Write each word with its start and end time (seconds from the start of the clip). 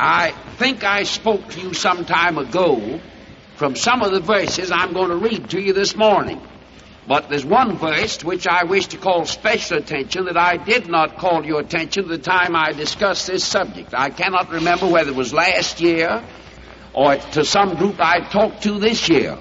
I 0.00 0.30
think 0.58 0.84
I 0.84 1.02
spoke 1.02 1.48
to 1.50 1.60
you 1.60 1.74
some 1.74 2.04
time 2.04 2.38
ago 2.38 3.00
from 3.56 3.74
some 3.74 4.02
of 4.02 4.12
the 4.12 4.20
verses 4.20 4.70
I'm 4.70 4.92
going 4.92 5.08
to 5.08 5.16
read 5.16 5.50
to 5.50 5.60
you 5.60 5.72
this 5.72 5.96
morning. 5.96 6.40
But 7.08 7.28
there's 7.28 7.44
one 7.44 7.78
verse 7.78 8.22
which 8.22 8.46
I 8.46 8.64
wish 8.64 8.88
to 8.88 8.98
call 8.98 9.24
special 9.24 9.78
attention 9.78 10.26
that 10.26 10.36
I 10.36 10.58
did 10.58 10.88
not 10.88 11.16
call 11.16 11.44
your 11.44 11.60
attention 11.60 12.04
at 12.04 12.10
the 12.10 12.18
time 12.18 12.54
I 12.54 12.72
discussed 12.72 13.26
this 13.26 13.42
subject. 13.42 13.94
I 13.94 14.10
cannot 14.10 14.50
remember 14.50 14.86
whether 14.86 15.10
it 15.10 15.16
was 15.16 15.32
last 15.32 15.80
year 15.80 16.22
or 16.92 17.16
to 17.16 17.44
some 17.44 17.74
group 17.76 17.96
I 17.98 18.20
talked 18.20 18.62
to 18.64 18.78
this 18.78 19.08
year. 19.08 19.36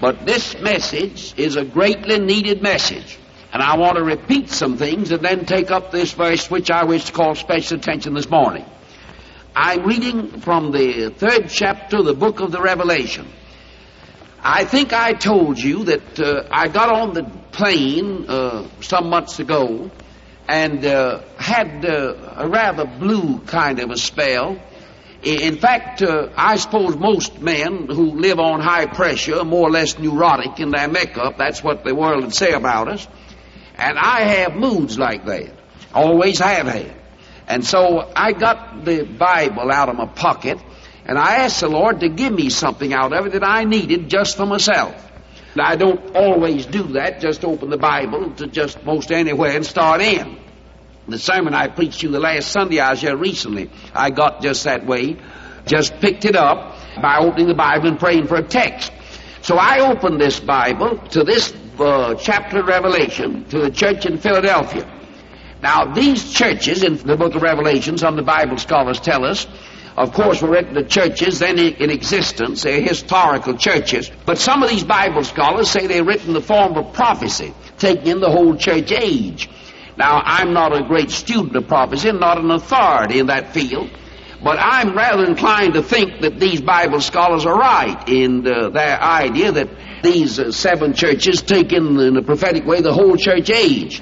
But 0.00 0.26
this 0.26 0.60
message 0.60 1.34
is 1.36 1.56
a 1.56 1.64
greatly 1.64 2.20
needed 2.20 2.62
message. 2.62 3.18
And 3.52 3.62
I 3.62 3.78
want 3.78 3.96
to 3.96 4.04
repeat 4.04 4.50
some 4.50 4.76
things 4.76 5.10
and 5.10 5.24
then 5.24 5.44
take 5.46 5.70
up 5.70 5.90
this 5.90 6.12
verse 6.12 6.48
which 6.50 6.70
I 6.70 6.84
wish 6.84 7.06
to 7.06 7.12
call 7.12 7.34
special 7.34 7.78
attention 7.78 8.14
this 8.14 8.28
morning. 8.28 8.66
I'm 9.60 9.84
reading 9.84 10.40
from 10.40 10.70
the 10.70 11.10
third 11.10 11.48
chapter 11.48 11.96
of 11.96 12.04
the 12.04 12.14
book 12.14 12.38
of 12.38 12.52
the 12.52 12.60
Revelation. 12.62 13.26
I 14.40 14.64
think 14.64 14.92
I 14.92 15.14
told 15.14 15.58
you 15.58 15.82
that 15.86 16.20
uh, 16.20 16.46
I 16.48 16.68
got 16.68 16.88
on 16.90 17.12
the 17.12 17.24
plane 17.50 18.26
uh, 18.28 18.68
some 18.80 19.10
months 19.10 19.40
ago 19.40 19.90
and 20.46 20.86
uh, 20.86 21.22
had 21.38 21.84
uh, 21.84 22.34
a 22.36 22.48
rather 22.48 22.84
blue 22.84 23.40
kind 23.40 23.80
of 23.80 23.90
a 23.90 23.96
spell. 23.96 24.62
In 25.24 25.56
fact, 25.56 26.02
uh, 26.02 26.28
I 26.36 26.54
suppose 26.54 26.96
most 26.96 27.40
men 27.40 27.88
who 27.88 28.12
live 28.12 28.38
on 28.38 28.60
high 28.60 28.86
pressure 28.86 29.40
are 29.40 29.44
more 29.44 29.66
or 29.66 29.72
less 29.72 29.98
neurotic 29.98 30.60
in 30.60 30.70
their 30.70 30.86
makeup. 30.86 31.36
That's 31.36 31.64
what 31.64 31.82
the 31.82 31.96
world 31.96 32.22
would 32.22 32.34
say 32.34 32.52
about 32.52 32.86
us. 32.86 33.08
And 33.74 33.98
I 33.98 34.20
have 34.20 34.54
moods 34.54 34.96
like 35.00 35.26
that. 35.26 35.52
Always 35.92 36.38
have 36.38 36.68
had. 36.68 36.97
And 37.48 37.64
so 37.64 38.12
I 38.14 38.32
got 38.32 38.84
the 38.84 39.04
Bible 39.04 39.72
out 39.72 39.88
of 39.88 39.96
my 39.96 40.06
pocket 40.06 40.58
and 41.06 41.18
I 41.18 41.36
asked 41.36 41.60
the 41.60 41.68
Lord 41.68 42.00
to 42.00 42.10
give 42.10 42.32
me 42.32 42.50
something 42.50 42.92
out 42.92 43.14
of 43.14 43.26
it 43.26 43.32
that 43.32 43.42
I 43.42 43.64
needed 43.64 44.10
just 44.10 44.36
for 44.36 44.44
myself. 44.44 44.94
Now, 45.56 45.66
I 45.66 45.76
don't 45.76 46.14
always 46.14 46.66
do 46.66 46.82
that, 46.92 47.20
just 47.20 47.44
open 47.44 47.70
the 47.70 47.78
Bible 47.78 48.32
to 48.34 48.46
just 48.46 48.84
most 48.84 49.10
anywhere 49.10 49.56
and 49.56 49.64
start 49.64 50.02
in. 50.02 50.38
The 51.08 51.18
sermon 51.18 51.54
I 51.54 51.68
preached 51.68 52.02
you 52.02 52.10
the 52.10 52.20
last 52.20 52.52
Sunday 52.52 52.80
I 52.80 52.90
was 52.90 53.00
here 53.00 53.16
recently, 53.16 53.70
I 53.94 54.10
got 54.10 54.42
just 54.42 54.64
that 54.64 54.84
way. 54.84 55.16
Just 55.64 55.98
picked 56.00 56.26
it 56.26 56.36
up 56.36 56.76
by 57.00 57.18
opening 57.18 57.48
the 57.48 57.54
Bible 57.54 57.88
and 57.88 57.98
praying 57.98 58.26
for 58.26 58.36
a 58.36 58.42
text. 58.42 58.92
So 59.40 59.56
I 59.56 59.90
opened 59.90 60.20
this 60.20 60.38
Bible 60.38 60.98
to 60.98 61.24
this 61.24 61.54
uh, 61.78 62.14
chapter 62.16 62.60
of 62.60 62.66
Revelation 62.66 63.44
to 63.46 63.58
the 63.58 63.70
church 63.70 64.04
in 64.04 64.18
Philadelphia. 64.18 64.97
Now, 65.62 65.92
these 65.92 66.32
churches 66.32 66.84
in 66.84 66.96
the 66.98 67.16
book 67.16 67.34
of 67.34 67.42
Revelation, 67.42 67.98
some 67.98 68.14
of 68.14 68.24
the 68.24 68.30
Bible 68.30 68.58
scholars 68.58 69.00
tell 69.00 69.24
us, 69.24 69.46
of 69.96 70.12
course, 70.12 70.40
were 70.40 70.50
written 70.50 70.74
to 70.74 70.84
churches 70.84 71.40
then 71.40 71.58
in 71.58 71.90
existence. 71.90 72.62
They're 72.62 72.80
historical 72.80 73.56
churches. 73.56 74.10
But 74.24 74.38
some 74.38 74.62
of 74.62 74.70
these 74.70 74.84
Bible 74.84 75.24
scholars 75.24 75.68
say 75.68 75.88
they're 75.88 76.04
written 76.04 76.28
in 76.28 76.34
the 76.34 76.40
form 76.40 76.76
of 76.76 76.92
prophecy, 76.92 77.52
taking 77.78 78.06
in 78.06 78.20
the 78.20 78.30
whole 78.30 78.56
church 78.56 78.92
age. 78.92 79.50
Now, 79.96 80.22
I'm 80.24 80.52
not 80.52 80.72
a 80.72 80.86
great 80.86 81.10
student 81.10 81.56
of 81.56 81.66
prophecy, 81.66 82.12
not 82.12 82.38
an 82.38 82.52
authority 82.52 83.18
in 83.18 83.26
that 83.26 83.52
field, 83.52 83.90
but 84.44 84.58
I'm 84.60 84.96
rather 84.96 85.24
inclined 85.24 85.74
to 85.74 85.82
think 85.82 86.20
that 86.20 86.38
these 86.38 86.60
Bible 86.60 87.00
scholars 87.00 87.44
are 87.44 87.58
right 87.58 88.08
in 88.08 88.46
uh, 88.46 88.68
their 88.70 89.02
idea 89.02 89.50
that 89.50 89.68
these 90.04 90.38
uh, 90.38 90.52
seven 90.52 90.94
churches 90.94 91.42
take 91.42 91.72
in, 91.72 91.98
in 91.98 92.16
a 92.16 92.22
prophetic 92.22 92.64
way 92.64 92.80
the 92.80 92.92
whole 92.92 93.16
church 93.16 93.50
age. 93.50 94.00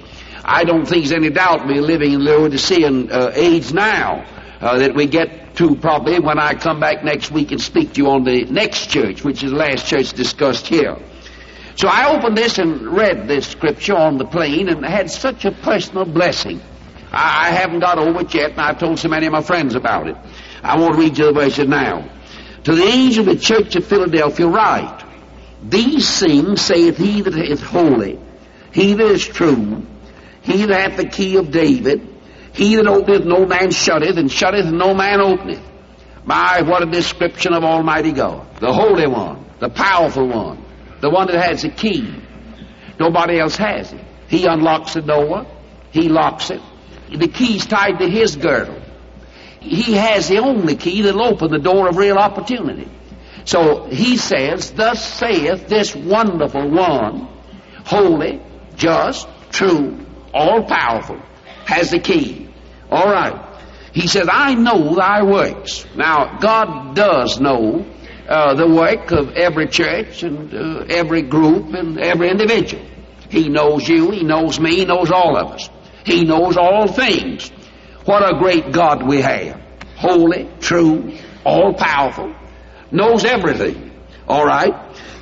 I 0.49 0.63
don't 0.63 0.87
think 0.87 1.05
there's 1.05 1.13
any 1.13 1.31
doubt 1.31 1.67
we're 1.67 1.83
living 1.83 2.13
in 2.13 2.21
the 2.21 2.31
Laodicean 2.31 3.11
uh, 3.11 3.33
age 3.35 3.73
now 3.73 4.25
uh, 4.61 4.79
that 4.79 4.95
we 4.95 5.07
get 5.07 5.57
to 5.57 5.75
probably 5.75 6.21
when 6.21 6.39
I 6.39 6.55
come 6.55 6.79
back 6.79 7.03
next 7.03 7.33
week 7.33 7.51
and 7.51 7.61
speak 7.61 7.95
to 7.95 8.03
you 8.03 8.11
on 8.11 8.23
the 8.23 8.45
next 8.45 8.89
church, 8.89 9.25
which 9.25 9.43
is 9.43 9.51
the 9.51 9.57
last 9.57 9.89
church 9.89 10.13
discussed 10.13 10.69
here. 10.69 10.97
So 11.75 11.89
I 11.89 12.17
opened 12.17 12.39
this 12.39 12.59
and 12.59 12.81
read 12.81 13.27
this 13.27 13.49
scripture 13.49 13.97
on 13.97 14.19
the 14.19 14.25
plane 14.25 14.69
and 14.69 14.87
had 14.87 15.11
such 15.11 15.45
a 15.45 15.51
personal 15.51 16.05
blessing. 16.05 16.61
I, 17.11 17.49
I 17.49 17.51
haven't 17.51 17.81
got 17.81 17.99
over 17.99 18.21
it 18.21 18.33
yet, 18.33 18.53
and 18.53 18.61
I've 18.61 18.79
told 18.79 19.01
so 19.01 19.09
many 19.09 19.27
of 19.27 19.33
my 19.33 19.43
friends 19.43 19.75
about 19.75 20.07
it. 20.07 20.17
I 20.63 20.79
won't 20.79 20.97
read 20.97 21.19
you 21.19 21.27
the 21.27 21.33
verses 21.33 21.67
now. 21.67 22.09
To 22.63 22.73
the 22.73 22.85
angel 22.85 23.29
of 23.29 23.35
the 23.35 23.43
church 23.43 23.75
of 23.75 23.85
Philadelphia 23.85 24.47
write, 24.47 25.03
These 25.65 26.21
things 26.21 26.61
saith 26.61 26.99
he 26.99 27.23
that 27.23 27.35
is 27.35 27.61
holy, 27.61 28.21
he 28.73 28.95
that 28.95 29.07
is 29.07 29.27
true, 29.27 29.85
he 30.47 30.65
that 30.67 30.91
hath 30.91 30.97
the 30.97 31.09
key 31.09 31.37
of 31.37 31.51
David, 31.51 32.09
he 32.53 32.77
that 32.77 32.87
openeth 32.87 33.25
no 33.25 33.47
man 33.47 33.73
shutteth, 33.73 34.17
and 34.17 34.31
shutteth 34.31 34.67
no 34.67 34.95
man 34.95 35.21
openeth. 35.21 35.61
My, 36.25 36.63
what 36.63 36.83
a 36.83 36.87
description 36.87 37.53
of 37.53 37.65
Almighty 37.65 38.13
God. 38.13 38.61
The 38.61 38.73
Holy 38.73 39.09
One, 39.09 39.45
the 39.59 39.69
powerful 39.69 40.29
one, 40.29 40.65
the 41.01 41.11
one 41.11 41.27
that 41.27 41.45
has 41.45 41.63
the 41.63 41.71
key. 41.71 42.15
Nobody 42.99 43.41
else 43.41 43.57
has 43.57 43.93
it. 43.93 44.05
He 44.29 44.47
unlocks 44.47 44.95
the 44.95 45.03
door, 45.03 45.47
he 45.91 46.09
locks 46.09 46.51
it. 46.51 46.63
The 47.13 47.29
key's 47.29 47.67
tied 47.67 47.99
to 47.99 48.09
his 48.09 48.37
girdle. 48.37 48.81
He 49.61 49.95
has 49.95 50.29
the 50.29 50.39
only 50.39 50.77
key 50.77 51.03
that'll 51.03 51.25
open 51.25 51.51
the 51.51 51.59
door 51.59 51.89
of 51.89 51.97
real 51.97 52.19
opportunity. 52.19 52.89
So 53.45 53.87
he 53.87 54.17
says, 54.17 54.71
Thus 54.71 55.05
saith 55.05 55.67
this 55.67 55.95
wonderful 55.95 56.71
one, 56.71 57.29
holy, 57.85 58.41
just, 58.77 59.29
true, 59.51 60.06
all 60.37 60.65
powerful, 60.65 61.21
has 61.65 61.91
the 61.91 61.99
key. 61.99 62.49
All 62.91 63.11
right. 63.11 63.43
He 63.93 64.07
says, 64.07 64.29
I 64.31 64.55
know 64.55 64.95
thy 64.95 65.23
works. 65.23 65.87
Now, 65.97 66.39
God 66.39 66.95
does 66.95 67.41
know 67.41 67.87
uh, 68.29 68.55
the 68.55 68.69
work 68.69 69.11
of 69.13 69.31
every 69.31 69.69
church 69.69 70.23
and 70.23 70.53
uh, 70.53 70.85
every 70.91 71.23
group 71.23 71.73
and 71.73 71.99
every 71.99 72.29
individual. 72.29 72.85
He 73.31 73.49
knows 73.49 73.89
you, 73.89 74.11
He 74.11 74.23
knows 74.23 74.61
me, 74.61 74.77
He 74.77 74.85
knows 74.85 75.11
all 75.11 75.37
of 75.37 75.53
us. 75.53 75.71
He 76.05 76.25
knows 76.25 76.57
all 76.57 76.87
things. 76.87 77.49
What 78.05 78.23
a 78.23 78.39
great 78.39 78.71
God 78.71 79.07
we 79.07 79.23
have. 79.23 79.61
Holy, 79.97 80.49
true, 80.61 81.17
all 81.45 81.75
powerful, 81.75 82.35
knows 82.93 83.25
everything. 83.25 83.91
All 84.29 84.45
right. 84.45 84.75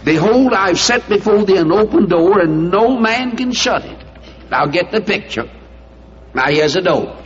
Behold, 0.04 0.52
I've 0.52 0.78
set 0.78 1.08
before 1.08 1.44
thee 1.44 1.56
an 1.56 1.72
open 1.72 2.08
door, 2.08 2.40
and 2.40 2.70
no 2.70 2.98
man 2.98 3.36
can 3.36 3.52
shut 3.52 3.84
it. 3.84 4.03
Now 4.50 4.66
get 4.66 4.90
the 4.90 5.00
picture. 5.00 5.50
Now 6.34 6.46
here's 6.48 6.76
a 6.76 6.82
door. 6.82 7.16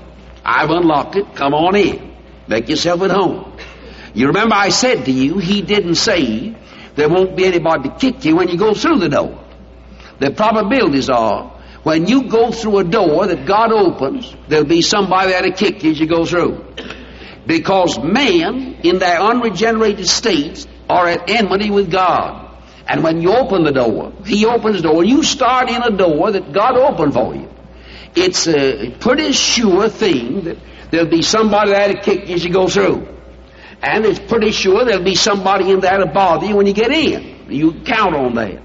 I've 0.45 0.71
unlocked 0.71 1.17
it. 1.17 1.34
Come 1.34 1.55
on 1.55 1.77
in. 1.77 2.17
Make 2.47 2.69
yourself 2.69 3.03
at 3.03 3.11
home. 3.11 3.56
You 4.15 4.29
remember 4.29 4.55
I 4.55 4.71
said 4.71 5.05
to 5.05 5.12
you, 5.12 5.39
he 5.39 5.62
didn't 5.62 5.97
say 5.97 6.55
there 6.95 7.09
won't 7.09 7.37
be 7.37 7.45
anybody 7.45 7.89
to 7.89 7.95
kick 7.97 8.25
you 8.25 8.37
when 8.37 8.49
you 8.49 8.56
go 8.56 8.75
through 8.75 8.99
the 8.99 9.09
door. 9.09 9.45
The 10.19 10.31
probabilities 10.31 11.11
are 11.11 11.59
when 11.83 12.06
you 12.06 12.29
go 12.29 12.51
through 12.51 12.79
a 12.79 12.84
door 12.84 13.27
that 13.27 13.47
God 13.47 13.73
opens, 13.73 14.35
there'll 14.49 14.65
be 14.65 14.83
somebody 14.83 15.31
there 15.31 15.43
to 15.43 15.53
kick 15.53 15.83
you 15.83 15.93
as 15.93 16.00
you 16.00 16.06
go 16.06 16.25
through. 16.25 16.65
Because 17.47 17.99
man, 17.99 18.81
in 18.83 18.99
their 18.99 19.21
unregenerated 19.21 20.06
states, 20.06 20.67
are 20.89 21.06
at 21.06 21.31
enmity 21.31 21.71
with 21.71 21.91
God. 21.91 22.47
And 22.88 23.04
when 23.04 23.21
you 23.21 23.32
open 23.34 23.65
the 23.65 23.72
door, 23.72 24.12
He 24.25 24.47
opens 24.47 24.82
the 24.82 24.88
door, 24.88 25.04
you 25.04 25.22
start 25.22 25.71
in 25.71 25.82
a 25.82 25.91
door 25.91 26.32
that 26.32 26.53
God 26.53 26.76
opened 26.76 27.12
for 27.15 27.34
you 27.34 27.49
it's 28.15 28.49
a 28.49 28.91
pretty 28.91 29.32
sure 29.32 29.88
thing 29.88 30.44
that 30.44 30.59
there'll 30.91 31.10
be 31.10 31.22
somebody 31.22 31.71
there 31.71 31.88
to 31.93 32.00
kick 32.00 32.28
you 32.28 32.34
as 32.34 32.44
you 32.44 32.53
go 32.53 32.69
through. 32.69 33.06
And 33.82 34.04
it's 34.04 34.19
pretty 34.19 34.50
sure 34.50 34.84
there'll 34.84 35.04
be 35.04 35.15
somebody 35.15 35.71
in 35.71 35.81
there 35.81 35.99
to 35.99 36.06
bother 36.06 36.47
you 36.47 36.56
when 36.56 36.66
you 36.66 36.72
get 36.72 36.91
in. 36.91 37.50
You 37.50 37.72
count 37.84 38.15
on 38.15 38.34
that. 38.34 38.60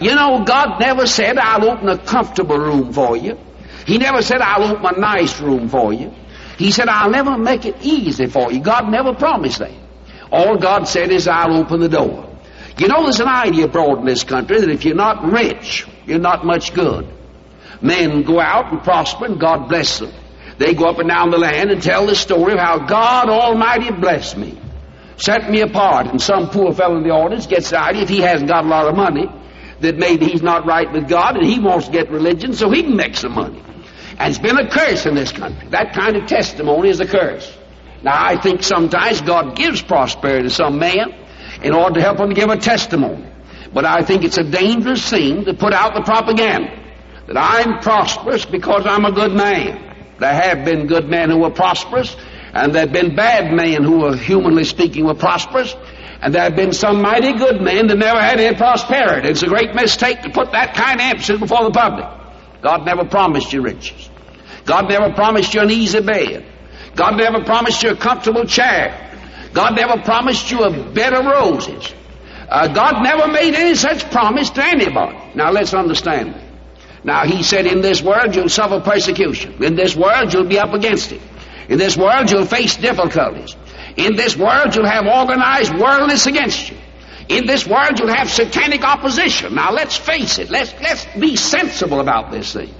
You 0.00 0.14
know, 0.14 0.44
God 0.44 0.78
never 0.78 1.06
said, 1.06 1.38
I'll 1.38 1.70
open 1.70 1.88
a 1.88 1.98
comfortable 1.98 2.58
room 2.58 2.92
for 2.92 3.16
you. 3.16 3.38
He 3.86 3.98
never 3.98 4.22
said, 4.22 4.40
I'll 4.40 4.76
open 4.76 4.96
a 4.96 5.00
nice 5.00 5.40
room 5.40 5.68
for 5.68 5.92
you. 5.92 6.12
He 6.58 6.70
said, 6.70 6.88
I'll 6.88 7.10
never 7.10 7.38
make 7.38 7.64
it 7.64 7.76
easy 7.80 8.26
for 8.26 8.52
you. 8.52 8.60
God 8.60 8.90
never 8.90 9.14
promised 9.14 9.60
that. 9.60 9.72
All 10.30 10.58
God 10.58 10.86
said 10.86 11.10
is, 11.10 11.26
I'll 11.26 11.56
open 11.56 11.80
the 11.80 11.88
door. 11.88 12.27
You 12.78 12.86
know, 12.86 13.02
there's 13.02 13.18
an 13.18 13.28
idea 13.28 13.64
abroad 13.64 13.98
in 13.98 14.04
this 14.04 14.22
country 14.22 14.60
that 14.60 14.70
if 14.70 14.84
you're 14.84 14.94
not 14.94 15.24
rich, 15.24 15.86
you're 16.06 16.20
not 16.20 16.46
much 16.46 16.72
good. 16.74 17.08
Men 17.82 18.22
go 18.22 18.38
out 18.40 18.72
and 18.72 18.82
prosper 18.82 19.26
and 19.26 19.40
God 19.40 19.68
bless 19.68 19.98
them. 19.98 20.12
They 20.58 20.74
go 20.74 20.86
up 20.86 20.98
and 20.98 21.08
down 21.08 21.30
the 21.30 21.38
land 21.38 21.70
and 21.70 21.82
tell 21.82 22.06
the 22.06 22.14
story 22.14 22.52
of 22.52 22.58
how 22.58 22.86
God 22.86 23.28
Almighty 23.28 23.90
blessed 23.90 24.36
me, 24.36 24.60
set 25.16 25.50
me 25.50 25.60
apart. 25.60 26.06
And 26.06 26.22
some 26.22 26.50
poor 26.50 26.72
fellow 26.72 26.98
in 26.98 27.02
the 27.02 27.10
audience 27.10 27.46
gets 27.46 27.70
the 27.70 27.80
idea 27.80 28.02
if 28.02 28.08
he 28.08 28.20
hasn't 28.20 28.48
got 28.48 28.64
a 28.64 28.68
lot 28.68 28.86
of 28.86 28.94
money, 28.94 29.26
that 29.80 29.96
maybe 29.96 30.26
he's 30.26 30.42
not 30.42 30.64
right 30.66 30.90
with 30.92 31.08
God 31.08 31.36
and 31.36 31.46
he 31.46 31.58
wants 31.58 31.86
to 31.86 31.92
get 31.92 32.10
religion 32.10 32.52
so 32.52 32.70
he 32.70 32.82
can 32.82 32.96
make 32.96 33.16
some 33.16 33.32
money. 33.32 33.62
And 34.18 34.30
it's 34.30 34.38
been 34.38 34.58
a 34.58 34.68
curse 34.68 35.04
in 35.06 35.14
this 35.14 35.32
country. 35.32 35.68
That 35.70 35.94
kind 35.94 36.16
of 36.16 36.26
testimony 36.26 36.90
is 36.90 37.00
a 37.00 37.06
curse. 37.06 37.56
Now, 38.02 38.14
I 38.16 38.40
think 38.40 38.62
sometimes 38.62 39.20
God 39.20 39.56
gives 39.56 39.82
prosperity 39.82 40.44
to 40.44 40.50
some 40.50 40.78
man 40.78 41.17
in 41.62 41.72
order 41.74 41.94
to 41.94 42.00
help 42.00 42.18
them 42.18 42.30
give 42.30 42.48
a 42.50 42.56
testimony. 42.56 43.24
But 43.72 43.84
I 43.84 44.02
think 44.02 44.24
it's 44.24 44.38
a 44.38 44.44
dangerous 44.44 45.08
thing 45.08 45.44
to 45.44 45.54
put 45.54 45.72
out 45.72 45.94
the 45.94 46.02
propaganda 46.02 46.74
that 47.26 47.36
I'm 47.36 47.80
prosperous 47.80 48.44
because 48.44 48.86
I'm 48.86 49.04
a 49.04 49.12
good 49.12 49.32
man. 49.32 49.84
There 50.18 50.32
have 50.32 50.64
been 50.64 50.86
good 50.86 51.08
men 51.08 51.30
who 51.30 51.38
were 51.38 51.50
prosperous, 51.50 52.16
And 52.52 52.74
there 52.74 52.82
have 52.82 52.92
been 52.92 53.14
bad 53.14 53.52
men 53.52 53.84
who 53.84 54.00
were, 54.00 54.16
humanly 54.16 54.64
speaking, 54.64 55.04
were 55.04 55.14
prosperous. 55.14 55.76
And 56.20 56.34
there 56.34 56.42
have 56.42 56.56
been 56.56 56.72
some 56.72 57.02
mighty 57.02 57.34
good 57.34 57.60
men 57.60 57.86
that 57.86 57.98
never 57.98 58.20
had 58.20 58.40
any 58.40 58.56
prosperity. 58.56 59.28
It's 59.28 59.42
a 59.42 59.46
great 59.46 59.74
mistake 59.74 60.22
to 60.22 60.30
put 60.30 60.52
that 60.52 60.74
kind 60.74 61.00
of 61.00 61.06
emphasis 61.06 61.38
before 61.38 61.64
the 61.64 61.70
public. 61.70 62.06
God 62.62 62.84
never 62.84 63.04
promised 63.04 63.52
you 63.52 63.62
riches. 63.62 64.10
God 64.64 64.88
never 64.88 65.12
promised 65.14 65.54
you 65.54 65.60
an 65.60 65.70
easy 65.70 66.00
bed. 66.00 66.44
God 66.96 67.16
never 67.16 67.44
promised 67.44 67.82
you 67.82 67.90
a 67.90 67.96
comfortable 67.96 68.44
chair. 68.44 69.07
God 69.52 69.74
never 69.76 70.00
promised 70.02 70.50
you 70.50 70.62
a 70.64 70.92
bed 70.92 71.12
of 71.12 71.24
roses. 71.24 71.94
Uh, 72.48 72.68
God 72.68 73.02
never 73.02 73.30
made 73.30 73.54
any 73.54 73.74
such 73.74 74.10
promise 74.10 74.50
to 74.50 74.64
anybody. 74.64 75.18
Now 75.34 75.50
let's 75.50 75.74
understand. 75.74 76.34
Now 77.04 77.24
he 77.24 77.42
said, 77.42 77.66
in 77.66 77.80
this 77.80 78.02
world 78.02 78.34
you'll 78.34 78.48
suffer 78.48 78.80
persecution. 78.80 79.62
In 79.62 79.76
this 79.76 79.94
world 79.94 80.32
you'll 80.32 80.48
be 80.48 80.58
up 80.58 80.72
against 80.72 81.12
it. 81.12 81.20
In 81.68 81.78
this 81.78 81.96
world 81.96 82.30
you'll 82.30 82.46
face 82.46 82.76
difficulties. 82.76 83.54
In 83.96 84.16
this 84.16 84.36
world 84.36 84.74
you'll 84.74 84.86
have 84.86 85.06
organized 85.06 85.74
worldliness 85.74 86.26
against 86.26 86.70
you. 86.70 86.76
In 87.28 87.46
this 87.46 87.66
world 87.66 87.98
you'll 87.98 88.14
have 88.14 88.30
satanic 88.30 88.82
opposition. 88.82 89.54
Now 89.54 89.72
let's 89.72 89.96
face 89.96 90.38
it. 90.38 90.50
Let's, 90.50 90.72
let's 90.80 91.06
be 91.18 91.36
sensible 91.36 92.00
about 92.00 92.30
this 92.30 92.52
thing. 92.54 92.74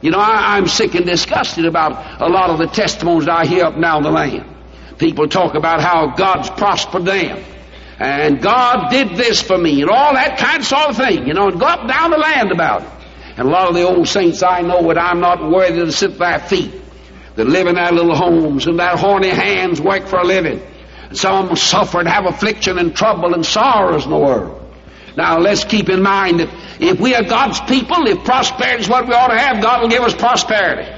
You 0.00 0.10
know, 0.10 0.18
I, 0.18 0.56
am 0.56 0.66
sick 0.66 0.94
and 0.94 1.04
disgusted 1.04 1.66
about 1.66 2.22
a 2.22 2.28
lot 2.28 2.48
of 2.48 2.58
the 2.58 2.66
testimonies 2.66 3.28
I 3.28 3.44
hear 3.44 3.64
up 3.64 3.76
now 3.76 3.98
in 3.98 4.04
the 4.04 4.10
land. 4.10 4.49
People 5.00 5.28
talk 5.28 5.54
about 5.54 5.80
how 5.80 6.14
God's 6.14 6.50
prospered 6.50 7.06
them. 7.06 7.42
And 7.98 8.42
God 8.42 8.90
did 8.90 9.16
this 9.16 9.40
for 9.40 9.56
me 9.56 9.80
and 9.80 9.90
all 9.90 10.12
that 10.12 10.38
kind 10.38 10.60
of 10.60 10.66
sort 10.66 10.90
of 10.90 10.96
thing, 10.98 11.26
you 11.26 11.32
know, 11.32 11.48
and 11.48 11.58
go 11.58 11.66
up 11.66 11.80
and 11.80 11.88
down 11.88 12.10
the 12.10 12.18
land 12.18 12.52
about 12.52 12.82
it. 12.82 12.88
And 13.38 13.48
a 13.48 13.50
lot 13.50 13.68
of 13.68 13.74
the 13.74 13.82
old 13.88 14.06
saints 14.06 14.42
I 14.42 14.60
know 14.60 14.88
that 14.88 14.98
I'm 14.98 15.20
not 15.20 15.50
worthy 15.50 15.80
to 15.80 15.90
sit 15.90 16.12
at 16.12 16.18
their 16.18 16.38
feet, 16.38 16.74
that 17.36 17.46
live 17.46 17.66
in 17.66 17.76
their 17.76 17.92
little 17.92 18.14
homes 18.14 18.66
and 18.66 18.78
their 18.78 18.94
horny 18.96 19.30
hands 19.30 19.80
work 19.80 20.06
for 20.06 20.18
a 20.18 20.24
living. 20.24 20.60
And 21.08 21.16
some 21.16 21.44
of 21.44 21.46
them 21.48 21.56
suffer 21.56 22.00
and 22.00 22.08
have 22.08 22.26
affliction 22.26 22.78
and 22.78 22.94
trouble 22.94 23.32
and 23.32 23.44
sorrows 23.44 24.04
in 24.04 24.10
the 24.10 24.18
world. 24.18 24.62
Now 25.16 25.38
let's 25.38 25.64
keep 25.64 25.88
in 25.88 26.02
mind 26.02 26.40
that 26.40 26.50
if 26.78 27.00
we 27.00 27.14
are 27.14 27.24
God's 27.24 27.58
people, 27.60 28.06
if 28.06 28.22
prosperity 28.24 28.82
is 28.82 28.88
what 28.88 29.08
we 29.08 29.14
ought 29.14 29.28
to 29.28 29.38
have, 29.38 29.62
God 29.62 29.80
will 29.80 29.88
give 29.88 30.02
us 30.02 30.14
prosperity. 30.14 30.90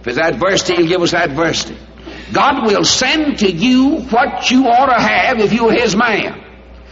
If 0.00 0.08
it's 0.08 0.18
adversity, 0.18 0.76
He'll 0.76 0.88
give 0.88 1.02
us 1.02 1.12
adversity. 1.12 1.76
God 2.32 2.66
will 2.66 2.84
send 2.84 3.38
to 3.40 3.50
you 3.50 4.00
what 4.02 4.50
you 4.50 4.66
ought 4.66 4.86
to 4.86 5.00
have 5.00 5.38
if 5.38 5.52
you're 5.52 5.72
His 5.72 5.96
man, 5.96 6.44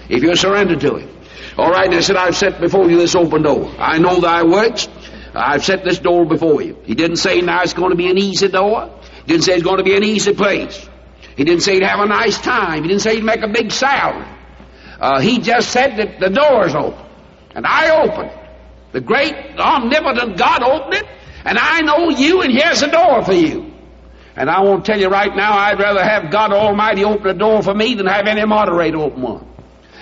if 0.09 0.23
you're 0.23 0.37
surrendered 0.37 0.81
to 0.81 0.97
Him. 0.97 1.11
All 1.57 1.71
right, 1.71 1.93
I 1.93 2.01
said, 2.01 2.17
I've 2.17 2.37
set 2.37 2.61
before 2.61 2.89
you 2.89 2.99
this 2.99 3.15
open 3.17 3.43
door. 3.43 3.75
I 3.79 3.99
know 3.99 4.21
thy 4.21 4.45
works. 4.45 4.89
I've 5.35 5.65
set 5.65 5.85
this 5.85 5.99
door 5.99 6.25
before 6.25 6.63
you. 6.63 6.77
He 6.85 6.95
didn't 6.95 7.17
say 7.17 7.41
now 7.41 7.63
it's 7.63 7.75
going 7.75 7.91
to 7.91 7.97
be 7.97 8.09
an 8.09 8.19
easy 8.19 8.49
door. 8.49 8.95
He 9.27 9.33
didn't 9.33 9.45
say 9.45 9.55
it's 9.55 9.63
going 9.63 9.79
to 9.79 9.85
be 9.85 9.97
an 9.97 10.05
easy 10.05 10.35
place. 10.35 10.89
He 11.37 11.45
didn't 11.45 11.63
say 11.63 11.75
he'd 11.75 11.83
have 11.83 12.01
a 12.01 12.07
nice 12.07 12.41
time. 12.41 12.83
He 12.83 12.89
didn't 12.89 13.03
say 13.03 13.17
he'd 13.17 13.25
make 13.25 13.43
a 13.43 13.49
big 13.49 13.71
salary. 13.71 14.27
Uh, 15.01 15.21
he 15.21 15.39
just 15.39 15.71
said 15.71 15.97
that 15.97 16.19
the 16.21 16.31
door's 16.31 16.75
open. 16.75 17.05
And 17.55 17.67
I 17.67 18.03
opened 18.03 18.31
it. 18.31 18.51
The 18.93 19.01
great 19.01 19.35
omnipotent 19.59 20.37
God 20.37 20.63
opened 20.63 20.95
it. 20.95 21.07
And 21.45 21.59
I 21.59 21.81
know 21.83 22.11
you, 22.11 22.43
and 22.43 22.53
here's 22.53 22.83
a 22.83 22.91
door 22.91 23.25
for 23.25 23.33
you. 23.33 23.68
And 24.39 24.49
I 24.49 24.61
want 24.61 24.85
to 24.85 24.93
tell 24.93 25.01
you 25.01 25.09
right 25.09 25.35
now, 25.35 25.53
I'd 25.59 25.81
rather 25.81 26.01
have 26.01 26.31
God 26.31 26.53
Almighty 26.53 27.03
open 27.03 27.27
a 27.27 27.35
door 27.35 27.61
for 27.61 27.75
me 27.75 27.95
than 27.95 28.07
have 28.07 28.29
any 28.29 28.45
moderator 28.47 28.99
open 28.99 29.21
one, 29.21 29.45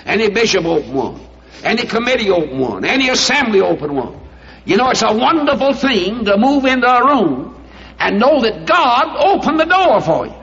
any 0.04 0.28
bishop 0.28 0.66
open 0.66 0.92
one, 0.92 1.20
any 1.64 1.86
committee 1.86 2.30
open 2.30 2.58
one, 2.58 2.84
any 2.84 3.08
assembly 3.08 3.62
open 3.62 3.94
one. 3.94 4.20
You 4.66 4.76
know, 4.76 4.90
it's 4.90 5.00
a 5.00 5.10
wonderful 5.10 5.72
thing 5.72 6.26
to 6.26 6.36
move 6.36 6.66
into 6.66 6.86
a 6.86 7.02
room 7.02 7.66
and 7.98 8.20
know 8.20 8.42
that 8.42 8.66
God 8.66 9.16
opened 9.16 9.58
the 9.58 9.64
door 9.64 10.02
for 10.02 10.26
you. 10.26 10.34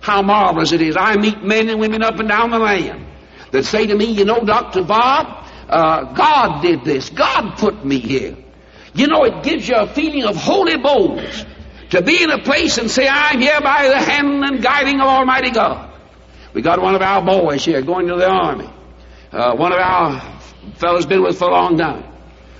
How 0.00 0.22
marvelous 0.22 0.72
it 0.72 0.80
is. 0.80 0.96
I 0.98 1.16
meet 1.16 1.42
men 1.42 1.68
and 1.68 1.78
women 1.78 2.02
up 2.02 2.18
and 2.18 2.30
down 2.30 2.52
the 2.52 2.58
land 2.58 3.04
that 3.50 3.66
say 3.66 3.86
to 3.86 3.94
me, 3.94 4.06
you 4.06 4.24
know, 4.24 4.40
Dr. 4.46 4.82
Bob, 4.82 5.46
uh, 5.68 6.14
God 6.14 6.62
did 6.62 6.84
this. 6.84 7.10
God 7.10 7.58
put 7.58 7.84
me 7.84 7.98
here. 7.98 8.34
You 8.94 9.08
know, 9.08 9.24
it 9.24 9.42
gives 9.42 9.68
you 9.68 9.74
a 9.76 9.86
feeling 9.86 10.24
of 10.24 10.36
holy 10.36 10.78
boldness 10.78 11.44
to 11.90 12.02
be 12.02 12.22
in 12.22 12.30
a 12.30 12.42
place 12.42 12.78
and 12.78 12.90
say, 12.90 13.08
I'm 13.08 13.40
here 13.40 13.60
by 13.60 13.88
the 13.88 13.98
hand 13.98 14.44
and 14.44 14.62
guiding 14.62 15.00
of 15.00 15.06
Almighty 15.06 15.50
God. 15.50 15.92
We 16.52 16.62
got 16.62 16.80
one 16.80 16.94
of 16.94 17.02
our 17.02 17.22
boys 17.22 17.64
here 17.64 17.82
going 17.82 18.08
to 18.08 18.16
the 18.16 18.28
army. 18.28 18.70
Uh, 19.30 19.54
one 19.56 19.72
of 19.72 19.78
our 19.78 20.40
fellows 20.76 21.06
been 21.06 21.22
with 21.22 21.38
for 21.38 21.48
a 21.48 21.52
long 21.52 21.76
time. 21.76 22.04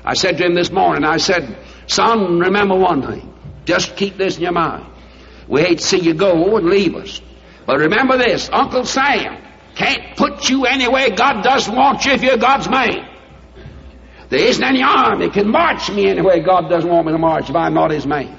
I 0.05 0.15
said 0.15 0.39
to 0.39 0.45
him 0.45 0.55
this 0.55 0.71
morning, 0.71 1.05
I 1.05 1.17
said, 1.17 1.57
son, 1.87 2.39
remember 2.39 2.77
one 2.77 3.03
thing. 3.03 3.35
Just 3.65 3.97
keep 3.97 4.17
this 4.17 4.37
in 4.37 4.43
your 4.43 4.53
mind. 4.53 4.87
We 5.49 5.63
hate 5.63 5.79
to 5.79 5.85
see 5.85 6.01
you 6.01 6.15
go 6.15 6.57
and 6.57 6.67
leave 6.67 6.95
us. 6.95 7.21
But 7.67 7.79
remember 7.79 8.17
this, 8.17 8.49
Uncle 8.53 8.85
Sam 8.85 9.43
can't 9.75 10.17
put 10.17 10.49
you 10.49 10.65
anywhere 10.65 11.11
God 11.11 11.43
doesn't 11.43 11.75
want 11.75 12.05
you 12.05 12.13
if 12.13 12.23
you're 12.23 12.39
God's 12.39 12.69
man. 12.69 13.09
There 14.29 14.41
isn't 14.41 14.63
any 14.63 14.83
army 14.83 15.31
can 15.31 15.49
march 15.49 15.91
me 15.91 16.09
anywhere 16.09 16.41
God 16.41 16.69
doesn't 16.69 16.91
want 16.91 17.07
me 17.07 17.13
to 17.13 17.19
march 17.19 17.51
if 17.51 17.57
I'm 17.57 17.75
not 17.75 17.91
His 17.91 18.07
man. 18.07 18.37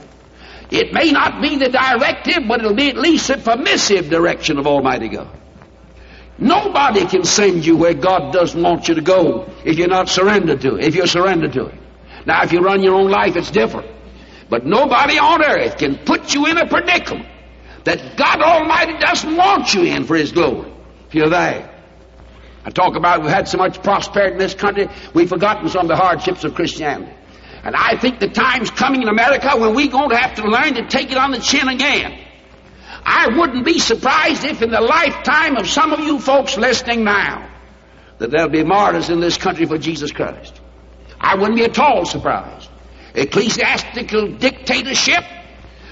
It 0.70 0.94
may 0.94 1.12
not 1.12 1.42
be 1.42 1.58
the 1.58 1.70
directive, 1.70 2.44
but 2.48 2.60
it'll 2.60 2.76
be 2.76 2.90
at 2.90 2.98
least 2.98 3.30
a 3.30 3.38
permissive 3.38 4.10
direction 4.10 4.58
of 4.58 4.68
Almighty 4.68 5.08
God. 5.08 5.30
Nobody 6.38 7.06
can 7.06 7.24
send 7.24 7.66
you 7.66 7.78
where 7.78 7.94
God 7.94 8.32
doesn't 8.32 8.62
want 8.62 8.88
you 8.88 8.96
to 8.96 9.02
go 9.02 9.50
if 9.66 9.78
you're 9.78 9.88
not 9.88 10.10
surrendered 10.10 10.62
to 10.62 10.76
it, 10.76 10.84
if 10.84 10.96
you're 10.96 11.08
surrendered 11.08 11.54
to 11.54 11.68
it. 11.68 11.76
Now, 12.26 12.44
if 12.44 12.52
you 12.52 12.60
run 12.60 12.84
your 12.84 12.96
own 12.96 13.10
life, 13.10 13.36
it's 13.36 13.50
different. 13.50 13.90
But 14.50 14.66
nobody 14.66 15.18
on 15.18 15.44
earth 15.44 15.78
can 15.78 15.98
put 15.98 16.34
you 16.34 16.46
in 16.48 16.58
a 16.58 16.68
predicament 16.68 17.28
that 17.86 18.18
God 18.18 18.42
Almighty 18.42 18.98
doesn't 19.00 19.36
want 19.36 19.74
you 19.74 19.84
in 19.84 20.04
for 20.04 20.16
His 20.16 20.32
glory 20.32 20.72
if 21.08 21.16
you're 21.16 21.30
there. 21.30 21.74
I 22.66 22.70
talk 22.70 22.98
about 22.98 23.22
we've 23.22 23.32
had 23.32 23.48
so 23.48 23.58
much 23.58 23.82
prosperity 23.82 24.34
in 24.34 24.40
this 24.40 24.54
country, 24.54 24.90
we've 25.14 25.30
forgotten 25.30 25.70
some 25.70 25.84
of 25.84 25.88
the 25.88 25.96
hardships 25.96 26.44
of 26.44 26.54
Christianity. 26.54 27.14
And 27.64 27.76
I 27.76 27.98
think 27.98 28.20
the 28.20 28.30
time's 28.30 28.72
coming 28.72 29.02
in 29.02 29.08
America 29.08 29.58
when 29.58 29.76
we're 29.76 29.92
going 29.92 30.10
to 30.10 30.18
have 30.18 30.36
to 30.36 30.44
learn 30.44 30.76
to 30.76 30.88
take 30.88 31.12
it 31.12 31.18
on 31.18 31.32
the 31.32 31.40
chin 31.40 31.68
again. 31.68 32.24
I 33.04 33.38
wouldn't 33.38 33.66
be 33.66 33.80
surprised 33.80 34.44
if 34.44 34.62
in 34.62 34.72
the 34.72 34.82
lifetime 34.82 35.58
of 35.58 35.68
some 35.68 35.94
of 35.94 36.00
you 36.00 36.20
folks 36.20 36.58
listening 36.58 37.04
now 37.04 37.50
that 38.18 38.32
there'll 38.32 38.50
be 38.50 38.64
martyrs 38.64 39.10
in 39.10 39.20
this 39.20 39.38
country 39.38 39.66
for 39.66 39.78
Jesus 39.78 40.12
Christ. 40.12 40.60
I 41.20 41.36
wouldn't 41.36 41.56
be 41.56 41.64
at 41.64 41.78
all 41.80 42.06
surprised. 42.06 42.70
Ecclesiastical 43.14 44.34
dictatorship, 44.38 45.24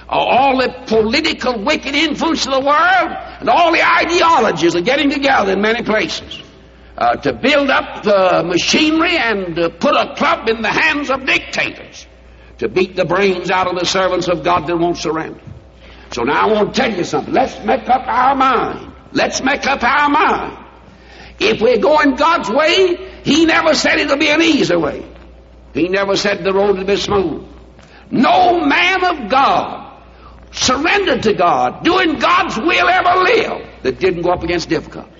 uh, 0.07 0.11
all 0.11 0.57
the 0.57 0.83
political 0.87 1.63
wicked 1.63 1.95
influence 1.95 2.45
of 2.45 2.53
the 2.53 2.59
world, 2.59 3.11
and 3.39 3.49
all 3.49 3.71
the 3.71 3.83
ideologies 3.83 4.75
are 4.75 4.81
getting 4.81 5.09
together 5.09 5.53
in 5.53 5.61
many 5.61 5.83
places 5.83 6.44
uh, 6.97 7.15
to 7.17 7.33
build 7.33 7.69
up 7.69 8.03
the 8.03 8.43
machinery 8.45 9.17
and 9.17 9.55
to 9.55 9.69
put 9.69 9.95
a 9.95 10.15
club 10.15 10.47
in 10.47 10.61
the 10.61 10.69
hands 10.69 11.09
of 11.09 11.25
dictators 11.25 12.07
to 12.59 12.69
beat 12.69 12.95
the 12.95 13.05
brains 13.05 13.51
out 13.51 13.67
of 13.67 13.77
the 13.77 13.85
servants 13.85 14.27
of 14.27 14.43
God 14.43 14.67
that 14.67 14.77
won't 14.77 14.97
surrender. 14.97 15.41
So 16.11 16.23
now 16.23 16.47
I 16.47 16.53
want 16.53 16.73
to 16.73 16.81
tell 16.81 16.95
you 16.95 17.03
something. 17.03 17.33
Let's 17.33 17.59
make 17.65 17.89
up 17.89 18.07
our 18.07 18.35
mind. 18.35 18.93
Let's 19.11 19.41
make 19.41 19.65
up 19.65 19.83
our 19.83 20.09
mind. 20.09 20.65
If 21.39 21.61
we're 21.61 21.79
going 21.79 22.15
God's 22.15 22.49
way, 22.49 22.95
He 23.23 23.45
never 23.45 23.73
said 23.73 23.99
it'll 23.99 24.17
be 24.17 24.29
an 24.29 24.41
easy 24.41 24.75
way. 24.75 25.05
He 25.73 25.89
never 25.89 26.15
said 26.15 26.43
the 26.43 26.53
road 26.53 26.77
will 26.77 26.85
be 26.85 26.95
smooth. 26.95 27.45
No 28.09 28.65
man 28.65 29.03
of 29.03 29.29
God 29.29 30.01
surrendered 30.51 31.23
to 31.23 31.33
God, 31.33 31.83
doing 31.83 32.17
God's 32.17 32.57
will 32.57 32.87
ever 32.87 33.21
live 33.21 33.67
that 33.83 33.99
didn't 33.99 34.21
go 34.21 34.31
up 34.31 34.43
against 34.43 34.69
difficulties. 34.69 35.11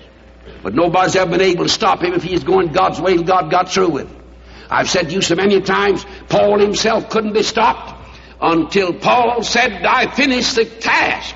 But 0.62 0.74
nobody's 0.74 1.16
ever 1.16 1.30
been 1.30 1.40
able 1.40 1.64
to 1.64 1.70
stop 1.70 2.02
him 2.02 2.12
if 2.14 2.22
he's 2.22 2.44
going 2.44 2.72
God's 2.72 3.00
way 3.00 3.22
God 3.22 3.50
got 3.50 3.70
through 3.70 3.90
with 3.90 4.08
him. 4.08 4.22
I've 4.70 4.90
said 4.90 5.08
to 5.08 5.14
you 5.14 5.22
so 5.22 5.34
many 5.36 5.60
times, 5.60 6.04
Paul 6.28 6.58
himself 6.58 7.08
couldn't 7.08 7.32
be 7.32 7.42
stopped 7.42 7.94
until 8.40 8.92
Paul 8.92 9.42
said, 9.42 9.84
I 9.84 10.12
finished 10.12 10.56
the 10.56 10.64
task. 10.64 11.34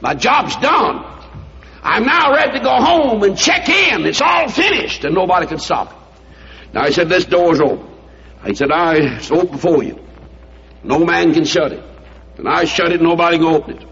My 0.00 0.14
job's 0.14 0.56
done. 0.56 1.04
I'm 1.82 2.06
now 2.06 2.32
ready 2.32 2.58
to 2.58 2.64
go 2.64 2.74
home 2.74 3.22
and 3.22 3.36
check 3.36 3.68
in. 3.68 4.06
It's 4.06 4.22
all 4.22 4.48
finished, 4.48 5.04
and 5.04 5.14
nobody 5.14 5.46
can 5.46 5.58
stop 5.58 5.92
it. 5.92 6.72
Now 6.72 6.86
he 6.86 6.92
said, 6.92 7.08
This 7.08 7.26
door's 7.26 7.60
open. 7.60 7.88
He 8.46 8.54
said, 8.54 8.70
I 8.70 9.16
it's 9.16 9.30
open 9.30 9.58
for 9.58 9.82
you. 9.82 10.02
No 10.82 11.04
man 11.04 11.32
can 11.34 11.44
shut 11.44 11.72
it. 11.72 11.82
And 12.36 12.48
I 12.48 12.64
shut 12.64 12.92
it, 12.92 13.00
nobody 13.00 13.36
can 13.38 13.46
open 13.46 13.78
it. 13.78 13.88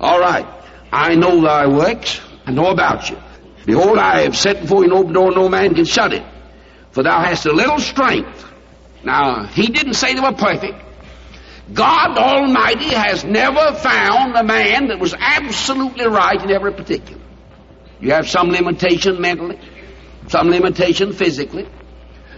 All 0.00 0.18
right. 0.18 0.46
I 0.92 1.14
know 1.14 1.40
thy 1.40 1.66
works. 1.66 2.20
I 2.46 2.52
know 2.52 2.70
about 2.70 3.10
you. 3.10 3.18
Behold, 3.66 3.98
I 3.98 4.22
have 4.22 4.36
set 4.36 4.62
before 4.62 4.84
you 4.84 4.92
an 4.92 4.96
open 4.96 5.12
door, 5.12 5.32
no 5.32 5.48
man 5.48 5.74
can 5.74 5.84
shut 5.84 6.12
it. 6.12 6.24
For 6.92 7.02
thou 7.02 7.20
hast 7.20 7.44
a 7.46 7.52
little 7.52 7.80
strength. 7.80 8.46
Now, 9.04 9.44
he 9.44 9.66
didn't 9.66 9.94
say 9.94 10.14
they 10.14 10.20
were 10.20 10.32
perfect. 10.32 10.82
God 11.74 12.16
Almighty 12.16 12.94
has 12.94 13.24
never 13.24 13.74
found 13.74 14.36
a 14.36 14.44
man 14.44 14.88
that 14.88 15.00
was 15.00 15.14
absolutely 15.18 16.06
right 16.06 16.40
in 16.40 16.50
every 16.50 16.72
particular. 16.72 17.20
You 17.98 18.12
have 18.12 18.28
some 18.28 18.50
limitation 18.50 19.20
mentally, 19.20 19.58
some 20.28 20.48
limitation 20.48 21.12
physically, 21.12 21.68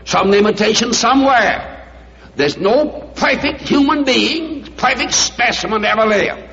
some 0.05 0.31
limitation 0.31 0.95
somewhere. 0.95 1.75
There's 2.37 2.57
no 2.57 3.13
perfect 3.15 3.69
human 3.69 4.05
being, 4.05 4.65
perfect 4.77 5.13
specimen 5.13 5.85
ever 5.85 6.07
lived. 6.07 6.49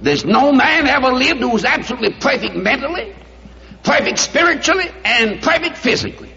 There's 0.00 0.24
no 0.24 0.52
man 0.52 0.86
ever 0.86 1.12
lived 1.12 1.40
who 1.40 1.50
was 1.50 1.64
absolutely 1.64 2.14
perfect 2.20 2.56
mentally, 2.56 3.14
perfect 3.84 4.18
spiritually, 4.18 4.90
and 5.04 5.40
perfect 5.42 5.76
physically. 5.76 6.30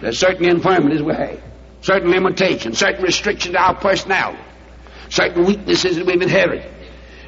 There's 0.00 0.18
certain 0.18 0.44
infirmities 0.44 1.02
we 1.02 1.14
have, 1.14 1.40
certain 1.80 2.10
limitations, 2.10 2.78
certain 2.78 3.02
restrictions 3.02 3.54
to 3.54 3.60
our 3.60 3.74
personality, 3.74 4.38
certain 5.08 5.44
weaknesses 5.44 5.96
that 5.96 6.06
we've 6.06 6.20
inherited. 6.20 6.70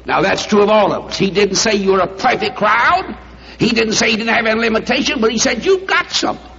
Now 0.05 0.21
that's 0.21 0.45
true 0.45 0.61
of 0.61 0.69
all 0.69 0.93
of 0.93 1.05
us. 1.05 1.17
He 1.17 1.31
didn't 1.31 1.55
say 1.55 1.75
you 1.75 1.93
were 1.93 2.01
a 2.01 2.07
perfect 2.07 2.55
crowd. 2.55 3.17
He 3.57 3.69
didn't 3.69 3.93
say 3.93 4.11
you 4.11 4.17
didn't 4.17 4.33
have 4.33 4.45
any 4.45 4.59
limitation, 4.59 5.19
but 5.19 5.31
he 5.31 5.39
said 5.39 5.65
you've 5.65 5.87
got 5.87 6.11
something. 6.11 6.51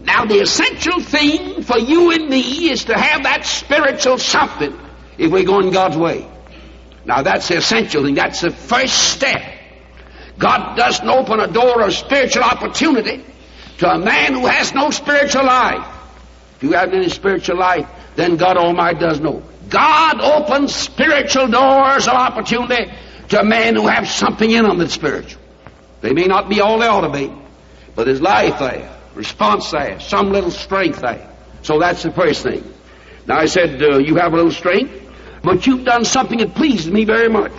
Now 0.00 0.24
the 0.24 0.40
essential 0.40 1.00
thing 1.00 1.62
for 1.62 1.78
you 1.78 2.12
and 2.12 2.28
me 2.28 2.70
is 2.70 2.86
to 2.86 2.98
have 2.98 3.24
that 3.24 3.44
spiritual 3.44 4.18
something 4.18 4.76
if 5.18 5.30
we're 5.30 5.44
going 5.44 5.70
God's 5.70 5.96
way. 5.96 6.26
Now 7.04 7.22
that's 7.22 7.48
the 7.48 7.58
essential 7.58 8.04
thing. 8.04 8.14
That's 8.14 8.40
the 8.40 8.50
first 8.50 9.12
step. 9.12 9.42
God 10.38 10.76
doesn't 10.76 11.08
open 11.08 11.40
a 11.40 11.46
door 11.46 11.82
of 11.82 11.92
spiritual 11.92 12.42
opportunity 12.42 13.24
to 13.78 13.90
a 13.90 13.98
man 13.98 14.34
who 14.34 14.46
has 14.46 14.72
no 14.74 14.90
spiritual 14.90 15.44
life. 15.44 15.86
If 16.56 16.62
you 16.62 16.72
haven't 16.72 16.94
any 16.94 17.08
spiritual 17.08 17.58
life, 17.58 17.88
then 18.16 18.36
God 18.36 18.56
Almighty 18.56 19.00
does 19.00 19.20
know. 19.20 19.42
God 19.68 20.20
opens 20.20 20.74
spiritual 20.74 21.48
doors 21.48 22.06
of 22.06 22.14
opportunity 22.14 22.92
to 23.30 23.44
men 23.44 23.74
who 23.74 23.86
have 23.86 24.08
something 24.08 24.50
in 24.50 24.64
them 24.64 24.78
that's 24.78 24.92
spiritual. 24.92 25.40
They 26.00 26.12
may 26.12 26.26
not 26.26 26.48
be 26.48 26.60
all 26.60 26.78
they 26.78 26.86
ought 26.86 27.02
to 27.02 27.10
be, 27.10 27.32
but 27.94 28.04
there's 28.04 28.20
life 28.20 28.58
there, 28.58 28.90
response 29.14 29.70
there, 29.70 30.00
some 30.00 30.30
little 30.30 30.50
strength 30.50 31.00
there. 31.00 31.28
So 31.62 31.78
that's 31.78 32.02
the 32.02 32.10
first 32.10 32.42
thing. 32.42 32.62
Now 33.26 33.38
I 33.38 33.46
said, 33.46 33.82
uh, 33.82 33.98
you 33.98 34.16
have 34.16 34.32
a 34.32 34.36
little 34.36 34.50
strength, 34.50 34.92
but 35.42 35.66
you've 35.66 35.84
done 35.84 36.04
something 36.04 36.38
that 36.38 36.54
pleases 36.54 36.90
me 36.90 37.04
very 37.04 37.28
much. 37.28 37.52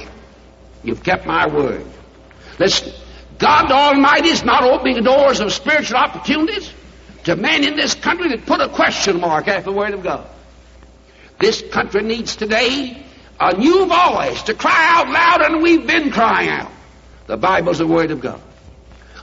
You've 0.84 1.03
kept 1.03 1.25
my 1.25 1.48
word. 1.48 1.86
Listen, 2.60 2.93
God 3.38 3.72
Almighty 3.72 4.29
is 4.29 4.43
not 4.43 4.63
opening 4.63 5.03
doors 5.03 5.39
of 5.39 5.51
spiritual 5.51 5.98
opportunities 5.98 6.72
to 7.25 7.36
men 7.36 7.63
in 7.63 7.75
this 7.75 7.95
country 7.95 8.29
that 8.29 8.45
put 8.45 8.62
a 8.62 8.69
question 8.69 9.19
mark 9.19 9.48
after 9.48 9.72
the 9.72 9.77
word 9.77 9.93
of 9.93 10.03
God. 10.03 10.27
This 11.39 11.62
country 11.72 12.03
needs 12.03 12.36
today 12.36 13.03
a 13.39 13.57
new 13.57 13.86
voice 13.86 14.43
to 14.43 14.53
cry 14.53 14.88
out 14.91 15.10
loud, 15.10 15.41
and 15.41 15.62
we've 15.62 15.86
been 15.86 16.12
crying 16.12 16.50
out. 16.50 16.72
The 17.27 17.38
Bible's 17.38 17.79
the 17.79 17.88
Word 17.88 18.12
of 18.12 18.22
God. 18.22 18.41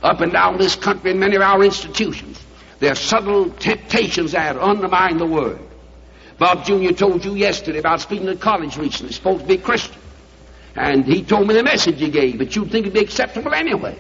Up 0.03 0.21
and 0.21 0.33
down 0.33 0.59
this 0.59 0.77
country 0.77 1.13
in 1.13 1.19
many 1.19 1.37
of 1.37 1.43
our 1.43 1.63
institutions, 1.63 2.43
there 2.79 2.93
are 2.93 2.97
subtle 2.97 3.51
temptations 3.51 4.33
that 4.33 4.57
undermine 4.57 5.19
the 5.19 5.27
Word. 5.27 5.59
Bob 6.39 6.65
Jr. 6.65 6.93
told 6.93 7.25
you 7.25 7.35
yesterday 7.35 7.79
about 7.79 8.01
speaking 8.01 8.29
at 8.29 8.41
college 8.41 8.77
recently, 8.79 9.13
supposed 9.13 9.43
to 9.43 9.47
be 9.47 9.59
Christian. 9.59 10.00
And 10.77 11.05
he 11.05 11.23
told 11.23 11.49
me 11.49 11.55
the 11.55 11.63
message 11.63 11.99
he 11.99 12.11
gave, 12.11 12.39
but 12.39 12.55
you'd 12.55 12.71
think 12.71 12.87
it'd 12.87 12.95
be 12.95 13.01
acceptable 13.01 13.55
anyway. 13.55 13.99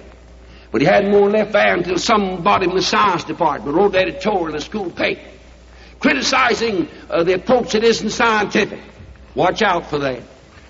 But 0.71 0.81
he 0.81 0.87
had 0.87 1.09
more 1.09 1.29
left 1.29 1.53
there 1.53 1.75
until 1.75 1.99
somebody 1.99 2.67
in 2.67 2.75
the 2.75 2.83
science 2.83 3.25
department 3.25 3.75
wrote 3.75 3.95
an 3.97 4.03
editorial 4.03 4.47
in 4.47 4.53
the 4.53 4.61
school 4.61 4.91
paper 4.91 5.31
criticizing 6.01 6.89
uh, 7.09 7.23
the 7.23 7.35
approach 7.35 7.73
that 7.73 7.85
isn't 7.85 8.11
scientific. 8.11 8.81
Watch 9.35 9.63
out 9.63 9.89
for 9.89 9.99
that. 9.99 10.23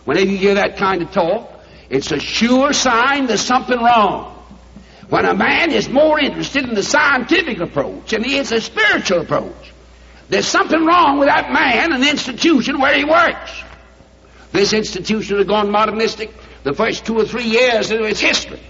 Whenever 0.05 0.27
you 0.27 0.37
hear 0.37 0.55
that 0.55 0.77
kind 0.77 1.01
of 1.01 1.13
talk, 1.13 1.65
it's 1.89 2.11
a 2.11 2.19
sure 2.19 2.73
sign 2.73 3.27
there's 3.27 3.41
something 3.41 3.79
wrong. 3.79 4.37
When 5.09 5.25
a 5.25 5.35
man 5.35 5.73
is 5.73 5.89
more 5.89 6.21
interested 6.21 6.65
in 6.65 6.75
the 6.75 6.83
scientific 6.83 7.59
approach 7.59 8.11
than 8.11 8.23
he 8.23 8.37
is 8.37 8.53
a 8.53 8.61
spiritual 8.61 9.21
approach, 9.21 9.73
there's 10.29 10.47
something 10.47 10.85
wrong 10.85 11.19
with 11.19 11.29
that 11.29 11.53
man 11.53 11.93
and 11.93 12.03
the 12.03 12.11
institution 12.11 12.81
where 12.81 12.97
he 12.97 13.05
works. 13.05 13.63
This 14.53 14.73
institution 14.73 15.39
has 15.39 15.47
gone 15.47 15.71
modernistic 15.71 16.33
the 16.65 16.75
first 16.75 17.07
two 17.07 17.19
or 17.19 17.25
three 17.25 17.45
years 17.45 17.91
of 17.91 18.01
its 18.01 18.21
history. 18.21 18.61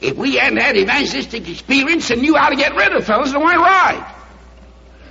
If 0.00 0.16
we 0.16 0.36
hadn't 0.36 0.58
had 0.58 0.76
evangelistic 0.76 1.48
experience 1.48 2.10
and 2.10 2.22
knew 2.22 2.34
how 2.34 2.48
to 2.48 2.56
get 2.56 2.74
rid 2.74 2.92
of 2.92 3.04
fellows 3.04 3.32
that 3.32 3.40
weren't 3.40 3.60
right, 3.60 4.14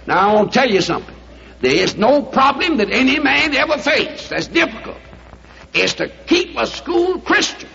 now, 0.08 0.29
I 0.29 0.34
want 0.34 0.51
to 0.51 0.60
tell 0.60 0.70
you 0.70 0.81
something. 0.81 1.15
There 1.62 1.75
is 1.75 1.96
no 1.96 2.24
problem 2.24 2.77
that 2.77 2.91
any 2.91 3.20
man 3.20 3.55
ever 3.55 3.77
faced 3.77 4.29
that's 4.29 4.48
difficult. 4.48 4.98
Is 5.74 5.93
to 5.96 6.10
keep 6.27 6.58
a 6.58 6.67
school 6.67 7.20
Christian 7.20 7.70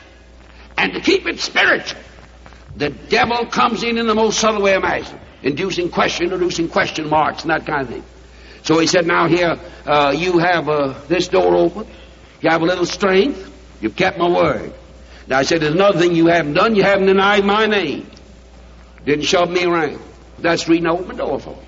and 0.76 0.92
to 0.92 1.00
keep 1.00 1.26
it 1.26 1.40
spiritual. 1.40 2.00
The 2.76 2.90
devil 2.90 3.46
comes 3.46 3.82
in 3.82 3.96
in 3.96 4.06
the 4.06 4.14
most 4.14 4.38
subtle 4.38 4.60
way 4.60 4.74
imaginable, 4.74 5.24
inducing 5.42 5.90
question, 5.90 6.24
introducing 6.24 6.68
question 6.68 7.08
marks 7.08 7.42
and 7.42 7.50
that 7.50 7.64
kind 7.64 7.82
of 7.82 7.88
thing. 7.88 8.04
So 8.64 8.78
he 8.80 8.86
said, 8.86 9.06
now 9.06 9.28
here, 9.28 9.58
uh, 9.86 10.12
you 10.14 10.38
have 10.38 10.68
uh, 10.68 10.94
this 11.08 11.28
door 11.28 11.54
open. 11.56 11.86
You 12.40 12.50
have 12.50 12.62
a 12.62 12.66
little 12.66 12.86
strength. 12.86 13.52
You've 13.80 13.96
kept 13.96 14.18
my 14.18 14.28
word. 14.28 14.72
Now 15.26 15.38
I 15.38 15.42
said, 15.42 15.60
there's 15.60 15.74
another 15.74 15.98
thing 15.98 16.14
you 16.14 16.26
haven't 16.28 16.54
done. 16.54 16.74
You 16.76 16.82
haven't 16.82 17.06
denied 17.06 17.44
my 17.44 17.66
name. 17.66 18.08
Didn't 19.04 19.24
shove 19.24 19.50
me 19.50 19.64
around. 19.64 20.00
That's 20.38 20.64
the 20.64 20.72
reason 20.72 21.06
the 21.06 21.14
door 21.14 21.40
for. 21.40 21.58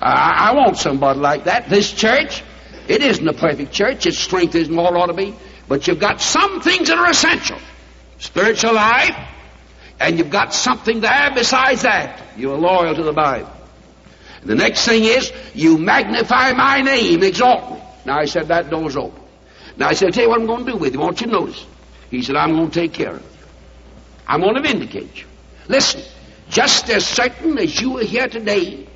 I, 0.00 0.50
I 0.50 0.54
want 0.54 0.76
somebody 0.78 1.18
like 1.18 1.44
that. 1.44 1.68
This 1.68 1.92
church, 1.92 2.42
it 2.88 3.02
isn't 3.02 3.26
a 3.26 3.32
perfect 3.32 3.72
church. 3.72 4.06
Its 4.06 4.18
strength 4.18 4.54
isn't 4.54 4.74
what 4.74 4.92
it 4.92 4.96
ought 4.96 5.06
to 5.06 5.14
be. 5.14 5.34
But 5.68 5.86
you've 5.86 6.00
got 6.00 6.20
some 6.20 6.60
things 6.60 6.88
that 6.88 6.98
are 6.98 7.08
essential. 7.08 7.58
Spiritual 8.18 8.74
life, 8.74 9.16
and 9.98 10.18
you've 10.18 10.30
got 10.30 10.52
something 10.52 11.00
there 11.00 11.30
besides 11.34 11.82
that. 11.82 12.20
You're 12.36 12.58
loyal 12.58 12.94
to 12.94 13.02
the 13.02 13.12
Bible. 13.12 13.50
And 14.40 14.50
The 14.50 14.54
next 14.54 14.84
thing 14.84 15.04
is, 15.04 15.32
you 15.54 15.78
magnify 15.78 16.52
my 16.52 16.80
name, 16.80 17.22
exalt 17.22 17.72
me. 17.72 17.82
Now 18.04 18.18
I 18.18 18.24
said, 18.24 18.48
that 18.48 18.70
door's 18.70 18.96
open. 18.96 19.22
Now 19.80 19.88
I 19.88 19.94
said, 19.94 20.08
I'll 20.08 20.12
tell 20.12 20.24
you 20.24 20.28
what 20.28 20.40
I'm 20.40 20.46
going 20.46 20.66
to 20.66 20.72
do 20.72 20.76
with 20.76 20.92
you. 20.92 21.00
I 21.00 21.04
want 21.04 21.22
you 21.22 21.26
to 21.28 21.32
notice. 21.32 21.66
He 22.10 22.22
said, 22.22 22.36
I'm 22.36 22.54
going 22.54 22.70
to 22.70 22.80
take 22.80 22.92
care 22.92 23.14
of 23.14 23.22
you. 23.22 23.46
I'm 24.28 24.42
going 24.42 24.54
to 24.54 24.60
vindicate 24.60 25.22
you. 25.22 25.26
Listen, 25.68 26.02
just 26.50 26.90
as 26.90 27.06
certain 27.06 27.56
as 27.56 27.80
you 27.80 27.96
are 27.98 28.04
here 28.04 28.28
today, 28.28 28.86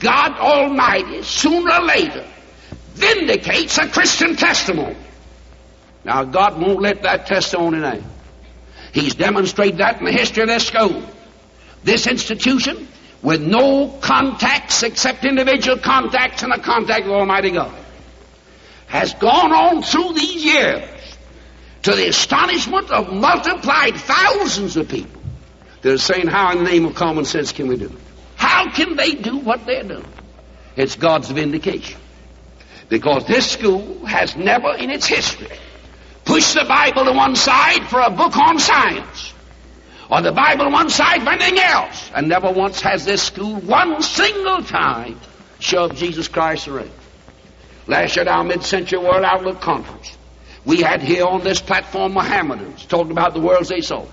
God 0.00 0.32
Almighty, 0.32 1.22
sooner 1.22 1.72
or 1.72 1.82
later, 1.82 2.26
vindicates 2.94 3.78
a 3.78 3.88
Christian 3.88 4.34
testimony. 4.34 4.96
Now, 6.04 6.24
God 6.24 6.60
won't 6.60 6.80
let 6.80 7.02
that 7.02 7.26
testimony 7.26 7.78
now. 7.78 8.00
He's 8.92 9.14
demonstrated 9.14 9.78
that 9.78 10.00
in 10.00 10.06
the 10.06 10.12
history 10.12 10.42
of 10.42 10.48
this 10.48 10.66
school. 10.66 11.04
This 11.84 12.08
institution, 12.08 12.88
with 13.22 13.40
no 13.40 13.86
contacts 14.00 14.82
except 14.82 15.24
individual 15.24 15.78
contacts 15.78 16.42
and 16.42 16.52
the 16.52 16.58
contact 16.58 17.04
of 17.06 17.12
Almighty 17.12 17.52
God, 17.52 17.79
has 18.90 19.14
gone 19.14 19.52
on 19.52 19.82
through 19.82 20.14
these 20.14 20.44
years 20.44 20.88
to 21.82 21.92
the 21.92 22.08
astonishment 22.08 22.90
of 22.90 23.12
multiplied 23.12 23.94
thousands 23.94 24.76
of 24.76 24.88
people. 24.88 25.22
They're 25.80 25.96
saying, 25.96 26.26
How 26.26 26.52
in 26.52 26.58
the 26.58 26.70
name 26.70 26.84
of 26.84 26.96
common 26.96 27.24
sense 27.24 27.52
can 27.52 27.68
we 27.68 27.76
do 27.76 27.86
it? 27.86 27.98
How 28.34 28.70
can 28.70 28.96
they 28.96 29.12
do 29.12 29.38
what 29.38 29.64
they're 29.64 29.84
doing? 29.84 30.12
It's 30.76 30.96
God's 30.96 31.30
vindication. 31.30 32.00
Because 32.88 33.26
this 33.26 33.48
school 33.48 34.04
has 34.06 34.34
never 34.34 34.74
in 34.76 34.90
its 34.90 35.06
history 35.06 35.56
pushed 36.24 36.54
the 36.54 36.64
Bible 36.64 37.04
to 37.04 37.12
one 37.12 37.36
side 37.36 37.88
for 37.88 38.00
a 38.00 38.10
book 38.10 38.36
on 38.36 38.58
science, 38.58 39.32
or 40.10 40.20
the 40.20 40.32
Bible 40.32 40.66
on 40.66 40.72
one 40.72 40.90
side 40.90 41.22
for 41.22 41.30
anything 41.30 41.58
else, 41.60 42.10
and 42.12 42.28
never 42.28 42.50
once 42.50 42.80
has 42.80 43.04
this 43.04 43.22
school 43.22 43.54
one 43.60 44.02
single 44.02 44.64
time 44.64 45.18
shoved 45.60 45.96
Jesus 45.96 46.26
Christ 46.26 46.66
around. 46.66 46.90
Last 47.90 48.14
year 48.14 48.22
at 48.22 48.28
our 48.28 48.44
mid-century 48.44 49.00
World 49.00 49.24
Outlook 49.24 49.60
Conference, 49.60 50.16
we 50.64 50.80
had 50.80 51.02
here 51.02 51.26
on 51.26 51.42
this 51.42 51.60
platform 51.60 52.12
Mohammedans 52.12 52.86
talking 52.86 53.10
about 53.10 53.34
the 53.34 53.40
worlds 53.40 53.68
they 53.68 53.80
saw. 53.80 54.06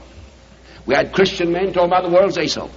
We 0.88 0.96
had 0.96 1.14
Christian 1.14 1.52
men 1.52 1.74
talking 1.74 1.90
about 1.92 2.02
the 2.02 2.10
worlds 2.10 2.34
they 2.34 2.48
saw. 2.48 2.70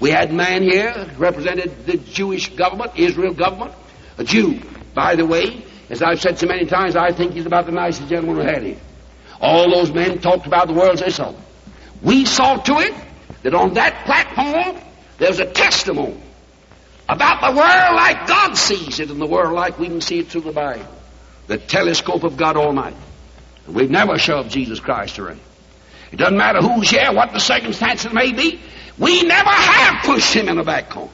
We 0.00 0.08
had 0.08 0.32
man 0.32 0.62
here 0.62 1.10
represented 1.18 1.84
the 1.84 1.98
Jewish 1.98 2.56
government, 2.56 2.92
Israel 2.96 3.34
government, 3.34 3.74
a 4.16 4.24
Jew. 4.24 4.62
By 4.94 5.14
the 5.14 5.26
way, 5.26 5.62
as 5.90 6.00
I've 6.00 6.22
said 6.22 6.38
so 6.38 6.46
many 6.46 6.64
times, 6.64 6.96
I 6.96 7.12
think 7.12 7.34
he's 7.34 7.44
about 7.44 7.66
the 7.66 7.72
nicest 7.72 8.08
gentleman 8.08 8.38
we 8.38 8.44
had 8.44 8.62
here. 8.62 8.78
All 9.42 9.70
those 9.70 9.92
men 9.92 10.20
talked 10.20 10.46
about 10.46 10.68
the 10.68 10.72
worlds 10.72 11.02
they 11.02 11.10
saw. 11.10 11.34
We 12.00 12.24
saw 12.24 12.56
to 12.56 12.78
it 12.78 12.94
that 13.42 13.52
on 13.52 13.74
that 13.74 14.06
platform 14.06 14.82
there's 15.18 15.38
a 15.38 15.52
testimony 15.52 16.18
about 17.08 17.40
the 17.40 17.56
world 17.56 17.96
like 17.96 18.26
God 18.26 18.54
sees 18.54 19.00
it 19.00 19.10
and 19.10 19.20
the 19.20 19.26
world 19.26 19.52
like 19.52 19.78
we 19.78 19.88
can 19.88 20.00
see 20.00 20.20
it 20.20 20.28
through 20.28 20.42
the 20.42 20.52
Bible. 20.52 20.86
The 21.46 21.58
telescope 21.58 22.24
of 22.24 22.36
God 22.36 22.56
Almighty. 22.56 22.96
We've 23.66 23.90
never 23.90 24.18
shoved 24.18 24.50
Jesus 24.50 24.80
Christ 24.80 25.18
around. 25.18 25.40
It 26.12 26.16
doesn't 26.16 26.36
matter 26.36 26.60
who's 26.60 26.90
here, 26.90 27.12
what 27.12 27.32
the 27.32 27.40
circumstances 27.40 28.12
may 28.12 28.32
be. 28.32 28.60
We 28.98 29.22
never 29.22 29.50
have 29.50 30.04
pushed 30.04 30.32
him 30.34 30.48
in 30.48 30.56
the 30.56 30.62
back 30.62 30.90
corner. 30.90 31.10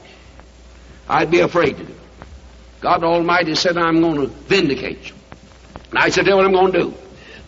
I'd 1.09 1.31
be 1.31 1.41
afraid 1.41 1.77
to 1.79 1.85
do. 1.85 1.95
God 2.81 3.03
Almighty 3.03 3.55
said, 3.55 3.77
I'm 3.77 4.01
going 4.01 4.21
to 4.21 4.27
vindicate 4.27 5.09
you. 5.09 5.15
And 5.91 5.99
I 5.99 6.11
said, 6.11 6.25
do 6.25 6.37
what 6.37 6.45
I'm 6.45 6.53
going 6.53 6.73
to 6.73 6.81
do. 6.81 6.95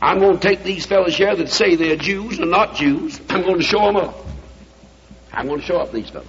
I'm 0.00 0.18
going 0.18 0.38
to 0.38 0.48
take 0.48 0.64
these 0.64 0.84
fellows 0.84 1.16
here 1.16 1.34
that 1.34 1.48
say 1.48 1.76
they're 1.76 1.96
Jews 1.96 2.38
and 2.40 2.50
not 2.50 2.74
Jews. 2.74 3.20
I'm 3.28 3.42
going 3.42 3.58
to 3.58 3.62
show 3.62 3.86
them 3.86 3.96
up. 3.96 4.16
I'm 5.32 5.46
going 5.46 5.60
to 5.60 5.66
show 5.66 5.78
up 5.78 5.92
these 5.92 6.10
fellows. 6.10 6.26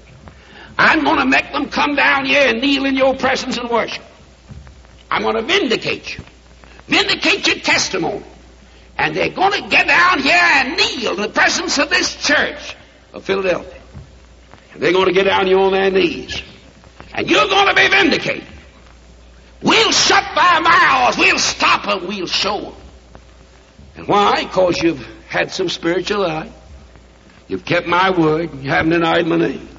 I'm 0.77 1.03
going 1.03 1.19
to 1.19 1.25
make 1.25 1.51
them 1.51 1.69
come 1.69 1.95
down 1.95 2.25
here 2.25 2.47
and 2.47 2.61
kneel 2.61 2.85
in 2.85 2.95
your 2.95 3.15
presence 3.15 3.57
and 3.57 3.69
worship. 3.69 4.03
I'm 5.09 5.21
going 5.21 5.35
to 5.35 5.43
vindicate 5.43 6.17
you. 6.17 6.23
Vindicate 6.87 7.47
your 7.47 7.57
testimony. 7.57 8.23
And 8.97 9.15
they're 9.15 9.29
going 9.29 9.63
to 9.63 9.69
get 9.69 9.87
down 9.87 10.19
here 10.19 10.33
and 10.33 10.77
kneel 10.77 11.15
in 11.15 11.21
the 11.21 11.29
presence 11.29 11.77
of 11.77 11.89
this 11.89 12.15
church 12.15 12.75
of 13.13 13.23
Philadelphia. 13.23 13.81
And 14.73 14.81
they're 14.81 14.91
going 14.91 15.07
to 15.07 15.13
get 15.13 15.25
down 15.25 15.47
here 15.47 15.59
on 15.59 15.71
their 15.71 15.91
knees. 15.91 16.41
And 17.13 17.29
you're 17.29 17.47
going 17.47 17.67
to 17.67 17.75
be 17.75 17.87
vindicated. 17.87 18.47
We'll 19.61 19.91
shut 19.91 20.23
their 20.35 20.61
mouths. 20.61 21.17
We'll 21.17 21.39
stop 21.39 21.85
them. 21.85 22.07
We'll 22.07 22.27
show 22.27 22.59
them. 22.61 22.73
And 23.95 24.07
why? 24.07 24.43
Because 24.43 24.81
you've 24.81 25.05
had 25.27 25.51
some 25.51 25.69
spiritual 25.69 26.21
life. 26.21 26.51
You've 27.47 27.65
kept 27.65 27.87
my 27.87 28.09
word. 28.09 28.53
You 28.63 28.69
haven't 28.69 28.91
denied 28.91 29.27
my 29.27 29.37
name. 29.37 29.69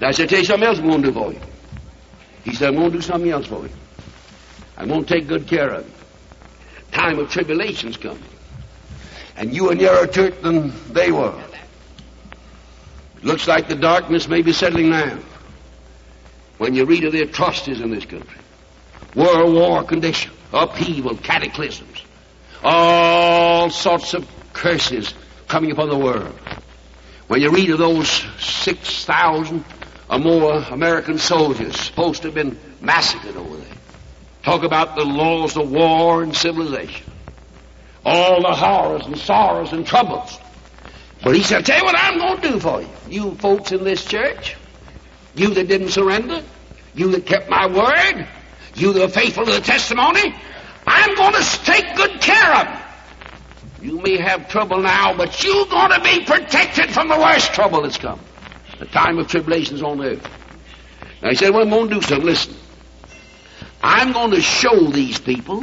I 0.00 0.12
said, 0.12 0.28
tell 0.28 0.38
you 0.38 0.44
something 0.44 0.68
else 0.68 0.78
going 0.78 1.02
to 1.02 1.08
do 1.08 1.12
for 1.12 1.32
you. 1.32 1.40
He 2.44 2.54
said, 2.54 2.74
going 2.74 2.92
to 2.92 2.98
do 2.98 3.02
something 3.02 3.30
else 3.30 3.46
for 3.46 3.62
you. 3.62 3.72
I'm 4.76 4.88
going 4.88 5.04
to 5.04 5.14
take 5.14 5.26
good 5.26 5.46
care 5.46 5.70
of 5.70 5.86
you. 5.86 5.92
Time 6.92 7.18
of 7.18 7.30
tribulation's 7.30 7.96
coming. 7.96 8.22
And 9.36 9.54
you 9.54 9.70
are 9.70 9.74
nearer 9.74 10.04
it 10.04 10.42
than 10.42 10.72
they 10.92 11.10
were. 11.10 11.34
It 13.16 13.24
looks 13.24 13.48
like 13.48 13.68
the 13.68 13.74
darkness 13.74 14.28
may 14.28 14.42
be 14.42 14.52
settling 14.52 14.90
now. 14.90 15.18
When 16.58 16.74
you 16.74 16.84
read 16.84 17.04
of 17.04 17.12
the 17.12 17.22
atrocities 17.22 17.80
in 17.80 17.90
this 17.90 18.04
country, 18.04 18.38
world 19.14 19.54
war 19.54 19.82
condition, 19.82 20.32
upheaval, 20.52 21.16
cataclysms, 21.16 22.04
all 22.62 23.70
sorts 23.70 24.14
of 24.14 24.28
curses 24.52 25.14
coming 25.46 25.70
upon 25.70 25.88
the 25.88 25.98
world. 25.98 26.34
When 27.28 27.40
you 27.40 27.50
read 27.50 27.70
of 27.70 27.78
those 27.78 28.08
6,000 28.38 29.64
or 30.10 30.18
more 30.18 30.54
American 30.70 31.18
soldiers 31.18 31.78
supposed 31.78 32.22
to 32.22 32.28
have 32.28 32.34
been 32.34 32.58
massacred 32.80 33.36
over 33.36 33.56
there, 33.56 33.76
talk 34.42 34.62
about 34.62 34.96
the 34.96 35.04
laws 35.04 35.56
of 35.56 35.70
war 35.70 36.22
and 36.22 36.34
civilization, 36.34 37.06
all 38.04 38.42
the 38.42 38.54
horrors 38.54 39.06
and 39.06 39.18
sorrows 39.18 39.72
and 39.72 39.86
troubles. 39.86 40.38
But 41.22 41.34
he 41.34 41.42
said, 41.42 41.66
tell 41.66 41.78
you 41.78 41.84
what 41.84 41.96
I'm 41.98 42.18
going 42.18 42.40
to 42.40 42.50
do 42.52 42.60
for 42.60 42.80
you. 42.80 42.88
You 43.08 43.34
folks 43.34 43.72
in 43.72 43.84
this 43.84 44.04
church, 44.04 44.56
you 45.34 45.52
that 45.54 45.68
didn't 45.68 45.90
surrender, 45.90 46.42
you 46.94 47.10
that 47.12 47.26
kept 47.26 47.50
my 47.50 47.66
word, 47.66 48.26
you 48.74 48.92
that 48.92 49.02
are 49.02 49.08
faithful 49.08 49.44
to 49.44 49.52
the 49.52 49.60
testimony, 49.60 50.34
I'm 50.86 51.14
going 51.16 51.34
to 51.34 51.64
take 51.64 51.96
good 51.96 52.20
care 52.20 52.54
of 52.54 52.68
you. 52.68 53.90
You 53.90 54.00
may 54.00 54.16
have 54.16 54.48
trouble 54.48 54.80
now, 54.80 55.16
but 55.16 55.42
you're 55.44 55.66
going 55.66 55.92
to 55.92 56.00
be 56.00 56.24
protected 56.24 56.90
from 56.90 57.08
the 57.08 57.16
worst 57.16 57.52
trouble 57.52 57.82
that's 57.82 57.98
come. 57.98 58.18
The 58.78 58.86
time 58.86 59.18
of 59.18 59.28
tribulation's 59.28 59.82
on 59.82 60.02
earth. 60.02 60.26
Now 61.22 61.30
he 61.30 61.34
said, 61.34 61.50
well, 61.50 61.62
I'm 61.62 61.70
going 61.70 61.88
to 61.88 61.94
do 61.96 62.02
something. 62.02 62.26
Listen. 62.26 62.54
I'm 63.82 64.12
going 64.12 64.32
to 64.32 64.40
show 64.40 64.90
these 64.90 65.18
people 65.18 65.62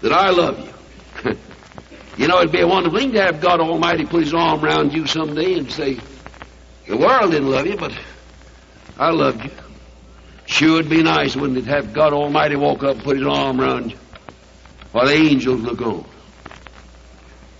that 0.00 0.12
I 0.12 0.30
love 0.30 0.58
you. 1.24 1.36
you 2.16 2.28
know, 2.28 2.38
it'd 2.38 2.52
be 2.52 2.60
a 2.60 2.66
wonderful 2.66 2.98
thing 2.98 3.12
to 3.12 3.22
have 3.22 3.40
God 3.40 3.60
Almighty 3.60 4.04
put 4.04 4.22
his 4.22 4.34
arm 4.34 4.64
around 4.64 4.92
you 4.92 5.06
someday 5.06 5.54
and 5.54 5.70
say, 5.70 5.98
the 6.86 6.96
world 6.96 7.32
didn't 7.32 7.50
love 7.50 7.66
you, 7.66 7.76
but 7.76 7.92
I 8.98 9.10
loved 9.10 9.44
you. 9.44 9.50
Sure, 10.46 10.78
it'd 10.78 10.90
be 10.90 11.02
nice, 11.02 11.34
wouldn't 11.34 11.58
it, 11.58 11.64
have 11.66 11.92
God 11.92 12.12
Almighty 12.12 12.56
walk 12.56 12.84
up 12.84 12.96
and 12.96 13.04
put 13.04 13.16
his 13.16 13.26
arm 13.26 13.60
around 13.60 13.90
you 13.90 13.98
while 14.92 15.06
the 15.06 15.14
angels 15.14 15.60
look 15.60 15.80
on. 15.82 16.04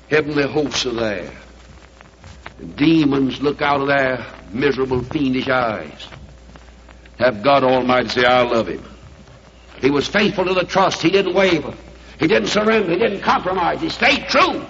Heavenly 0.09 0.45
hosts 0.45 0.87
are 0.87 0.95
there. 0.95 1.33
Demons 2.77 3.41
look 3.41 3.61
out 3.61 3.81
of 3.83 3.89
their 3.89 4.27
miserable, 4.51 5.03
fiendish 5.03 5.49
eyes. 5.49 6.09
Have 7.19 7.43
God 7.43 7.65
Almighty 7.65 8.09
say, 8.09 8.25
I 8.25 8.43
love 8.43 8.69
him. 8.69 8.85
He 9.81 9.91
was 9.91 10.09
faithful 10.09 10.45
to 10.47 10.55
the 10.55 10.65
trust. 10.65 11.03
He 11.03 11.11
didn't 11.11 11.35
waver. 11.35 11.75
He 12.19 12.27
didn't 12.27 12.49
surrender. 12.49 12.91
He 12.91 12.99
didn't 12.99 13.21
compromise. 13.21 13.81
He 13.81 13.91
stayed 13.91 14.29
true. 14.29 14.65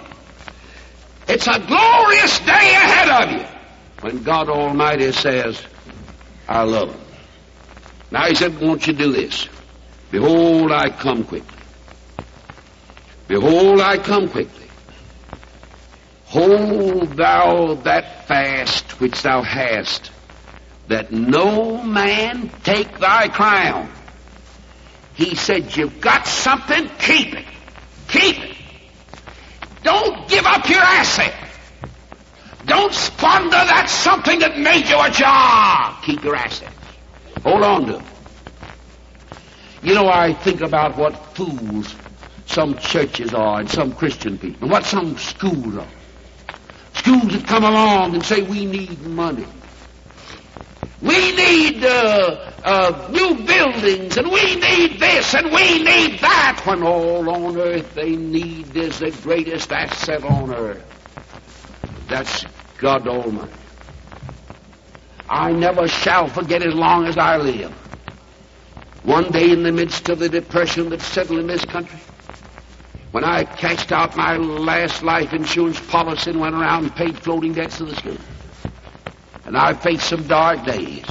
It's 1.27 1.47
a 1.47 1.59
glorious 1.59 2.39
day 2.39 2.51
ahead 2.51 3.09
of 3.09 3.31
you 3.31 3.47
when 4.01 4.23
God 4.23 4.49
Almighty 4.49 5.11
says, 5.11 5.61
I 6.47 6.63
love 6.63 6.93
him. 6.93 7.01
Now 8.11 8.25
he 8.27 8.35
said, 8.35 8.59
won't 8.61 8.87
you 8.87 8.93
do 8.93 9.11
this? 9.11 9.47
Behold, 10.11 10.71
I 10.71 10.89
come 10.89 11.23
quickly. 11.25 11.57
Behold, 13.27 13.81
I 13.81 13.97
come 13.97 14.29
quickly. 14.29 14.66
Hold 16.37 17.13
thou 17.13 17.73
that 17.81 18.27
fast 18.27 18.99
which 18.99 19.23
thou 19.23 19.41
hast, 19.41 20.11
that 20.87 21.11
no 21.11 21.81
man 21.81 22.51
take 22.63 22.99
thy 22.99 23.27
crown. 23.27 23.91
He 25.15 25.33
said, 25.33 25.75
You've 25.75 25.99
got 25.99 26.27
something, 26.27 26.91
keep 26.99 27.33
it. 27.33 27.45
Keep 28.09 28.37
it. 28.37 28.57
Don't 29.81 30.29
give 30.29 30.45
up 30.45 30.69
your 30.69 30.77
asset. 30.77 31.33
Don't 32.67 32.93
squander 32.93 33.49
that 33.49 33.89
something 33.89 34.37
that 34.37 34.59
made 34.59 34.87
you 34.87 35.01
a 35.01 35.09
job. 35.09 36.03
Keep 36.03 36.23
your 36.23 36.35
assets. 36.35 36.71
Hold 37.41 37.63
on 37.63 37.85
to 37.87 37.91
them. 37.93 38.05
You 39.81 39.95
know, 39.95 40.07
I 40.07 40.33
think 40.33 40.61
about 40.61 40.97
what 40.97 41.15
fools 41.35 41.95
some 42.45 42.77
churches 42.77 43.33
are 43.33 43.59
and 43.59 43.67
some 43.67 43.91
Christian 43.91 44.37
people, 44.37 44.61
and 44.61 44.71
what 44.71 44.85
some 44.85 45.17
schools 45.17 45.77
are. 45.77 45.87
Schools 47.07 47.31
that 47.31 47.47
come 47.47 47.63
along 47.63 48.15
and 48.15 48.25
say, 48.25 48.41
we 48.41 48.65
need 48.65 49.01
money. 49.03 49.47
We 51.01 51.31
need 51.31 51.81
uh, 51.85 52.51
uh, 52.61 53.07
new 53.09 53.45
buildings, 53.45 54.17
and 54.17 54.29
we 54.29 54.55
need 54.57 54.99
this, 54.99 55.33
and 55.33 55.45
we 55.53 55.83
need 55.83 56.19
that, 56.19 56.61
when 56.65 56.83
all 56.83 57.29
on 57.29 57.55
earth 57.57 57.93
they 57.93 58.17
need 58.17 58.75
is 58.75 58.99
the 58.99 59.11
greatest 59.23 59.71
asset 59.71 60.25
on 60.25 60.53
earth. 60.53 60.83
That's 62.09 62.45
God 62.77 63.07
Almighty. 63.07 63.53
I 65.29 65.53
never 65.53 65.87
shall 65.87 66.27
forget 66.27 66.61
as 66.61 66.73
long 66.73 67.05
as 67.05 67.17
I 67.17 67.37
live. 67.37 67.71
One 69.03 69.31
day 69.31 69.51
in 69.51 69.63
the 69.63 69.71
midst 69.71 70.09
of 70.09 70.19
the 70.19 70.27
depression 70.27 70.89
that 70.89 70.99
settled 70.99 71.39
in 71.39 71.47
this 71.47 71.63
country, 71.63 71.99
when 73.17 73.25
I 73.25 73.45
cashed 73.45 73.91
out 73.91 74.15
my 74.15 74.37
last 74.37 75.01
life 75.01 75.33
insurance 75.33 75.79
policy 75.79 76.29
and 76.29 76.39
went 76.39 76.53
around 76.53 76.83
and 76.83 76.95
paid 76.95 77.17
floating 77.17 77.51
debts 77.51 77.79
to 77.79 77.85
the 77.85 77.95
school. 77.95 78.17
And 79.43 79.57
I 79.57 79.73
faced 79.73 80.07
some 80.07 80.27
dark 80.27 80.63
days. 80.65 81.03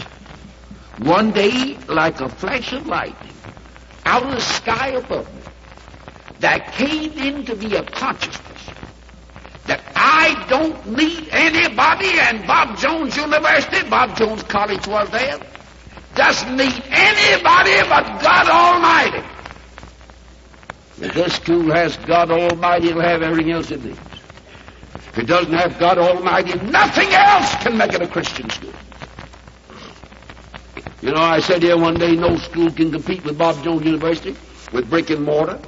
One 0.98 1.32
day, 1.32 1.76
like 1.88 2.20
a 2.20 2.28
flash 2.28 2.72
of 2.72 2.86
lightning, 2.86 3.34
out 4.04 4.22
of 4.22 4.30
the 4.30 4.40
sky 4.40 4.90
above 4.90 5.34
me, 5.34 5.40
there 6.38 6.60
came 6.60 7.10
into 7.18 7.56
me 7.56 7.74
a 7.74 7.82
consciousness 7.82 8.70
that 9.64 9.82
I 9.96 10.46
don't 10.48 10.86
need 10.86 11.28
anybody, 11.32 12.20
and 12.20 12.46
Bob 12.46 12.78
Jones 12.78 13.16
University, 13.16 13.82
Bob 13.90 14.16
Jones 14.16 14.44
College 14.44 14.86
was 14.86 15.10
there, 15.10 15.40
doesn't 16.14 16.56
need 16.56 16.84
anybody 16.88 17.80
but 17.88 18.22
God 18.22 18.48
Almighty. 18.48 19.35
If 21.00 21.14
this 21.14 21.34
school 21.34 21.72
has 21.74 21.96
God 21.98 22.30
Almighty, 22.30 22.88
it'll 22.88 23.02
have 23.02 23.22
everything 23.22 23.52
else 23.52 23.70
it 23.70 23.84
needs. 23.84 23.98
If 24.94 25.18
it 25.18 25.26
doesn't 25.26 25.52
have 25.52 25.78
God 25.78 25.98
Almighty, 25.98 26.58
nothing 26.58 27.08
else 27.12 27.54
can 27.56 27.76
make 27.76 27.92
it 27.92 28.02
a 28.02 28.08
Christian 28.08 28.48
school. 28.48 28.72
You 31.02 31.12
know, 31.12 31.20
I 31.20 31.40
said 31.40 31.62
here 31.62 31.76
one 31.76 31.94
day, 31.94 32.16
no 32.16 32.36
school 32.36 32.70
can 32.70 32.90
compete 32.90 33.24
with 33.24 33.36
Bob 33.36 33.62
Jones 33.62 33.84
University 33.84 34.36
with 34.72 34.88
brick 34.88 35.10
and 35.10 35.24
mortar. 35.24 35.60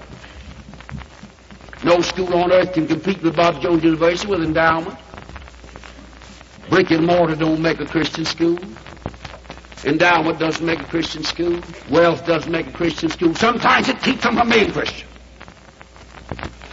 No 1.84 2.00
school 2.00 2.34
on 2.34 2.50
earth 2.52 2.72
can 2.72 2.86
compete 2.86 3.22
with 3.22 3.36
Bob 3.36 3.60
Jones 3.62 3.84
University 3.84 4.28
with 4.28 4.42
endowment. 4.42 4.98
Brick 6.70 6.90
and 6.90 7.06
mortar 7.06 7.36
don't 7.36 7.60
make 7.60 7.80
a 7.80 7.86
Christian 7.86 8.24
school. 8.24 8.58
Endowment 9.84 10.38
doesn't 10.38 10.64
make 10.66 10.80
a 10.80 10.84
Christian 10.84 11.22
school. 11.22 11.60
Wealth 11.88 12.26
doesn't 12.26 12.50
make 12.50 12.66
a 12.66 12.72
Christian 12.72 13.08
school. 13.10 13.34
Sometimes 13.34 13.88
it 13.88 14.02
keeps 14.02 14.24
them 14.24 14.36
from 14.36 14.50
being 14.50 14.72
Christian. 14.72 15.07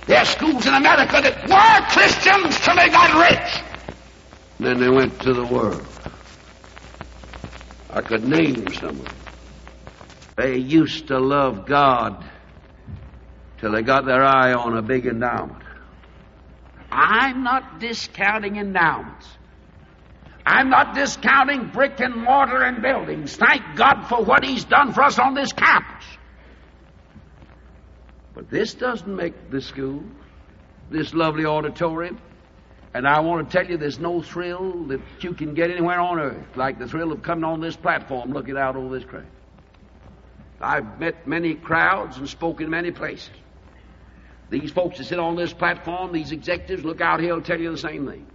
There 0.07 0.19
are 0.19 0.25
schools 0.25 0.65
in 0.65 0.73
America 0.73 1.21
that 1.21 1.49
were 1.49 1.87
Christians 1.89 2.59
till 2.59 2.75
they 2.75 2.89
got 2.89 3.29
rich. 3.29 3.63
Then 4.59 4.79
they 4.79 4.89
went 4.89 5.19
to 5.21 5.33
the 5.33 5.45
world. 5.45 5.85
I 7.89 8.01
could 8.01 8.27
name 8.27 8.67
some 8.73 8.89
of 8.89 9.05
them. 9.05 9.15
They 10.35 10.57
used 10.57 11.07
to 11.07 11.19
love 11.19 11.65
God 11.65 12.23
till 13.57 13.71
they 13.71 13.81
got 13.81 14.05
their 14.05 14.23
eye 14.23 14.53
on 14.53 14.77
a 14.77 14.81
big 14.81 15.05
endowment. 15.05 15.63
I'm 16.91 17.43
not 17.43 17.79
discounting 17.79 18.57
endowments. 18.57 19.27
I'm 20.45 20.69
not 20.69 20.93
discounting 20.93 21.69
brick 21.69 21.99
and 21.99 22.15
mortar 22.15 22.61
and 22.61 22.81
buildings. 22.81 23.35
Thank 23.35 23.75
God 23.75 24.03
for 24.07 24.23
what 24.23 24.43
He's 24.43 24.63
done 24.65 24.93
for 24.93 25.01
us 25.01 25.17
on 25.17 25.33
this 25.33 25.51
campus. 25.51 26.05
But 28.35 28.49
this 28.49 28.73
doesn't 28.73 29.15
make 29.15 29.49
the 29.49 29.61
school, 29.61 30.03
this 30.91 31.13
lovely 31.13 31.45
auditorium. 31.45 32.19
And 32.93 33.07
I 33.07 33.21
want 33.21 33.49
to 33.49 33.57
tell 33.57 33.69
you, 33.69 33.77
there's 33.77 33.99
no 33.99 34.21
thrill 34.21 34.85
that 34.85 35.01
you 35.19 35.33
can 35.33 35.53
get 35.53 35.71
anywhere 35.71 35.99
on 35.99 36.19
earth 36.19 36.55
like 36.55 36.79
the 36.79 36.87
thrill 36.87 37.11
of 37.11 37.23
coming 37.23 37.43
on 37.43 37.61
this 37.61 37.75
platform 37.75 38.31
looking 38.31 38.57
out 38.57 38.75
over 38.75 38.97
this 38.97 39.07
crowd. 39.07 39.25
I've 40.61 40.99
met 40.99 41.27
many 41.27 41.55
crowds 41.55 42.17
and 42.17 42.29
spoken 42.29 42.65
in 42.65 42.71
many 42.71 42.91
places. 42.91 43.31
These 44.49 44.71
folks 44.71 44.97
that 44.97 45.05
sit 45.05 45.19
on 45.19 45.35
this 45.35 45.51
platform, 45.51 46.13
these 46.13 46.31
executives, 46.31 46.85
look 46.85 47.01
out 47.01 47.19
here, 47.19 47.33
will 47.33 47.41
tell 47.41 47.59
you 47.59 47.71
the 47.71 47.77
same 47.77 48.07
thing. 48.07 48.27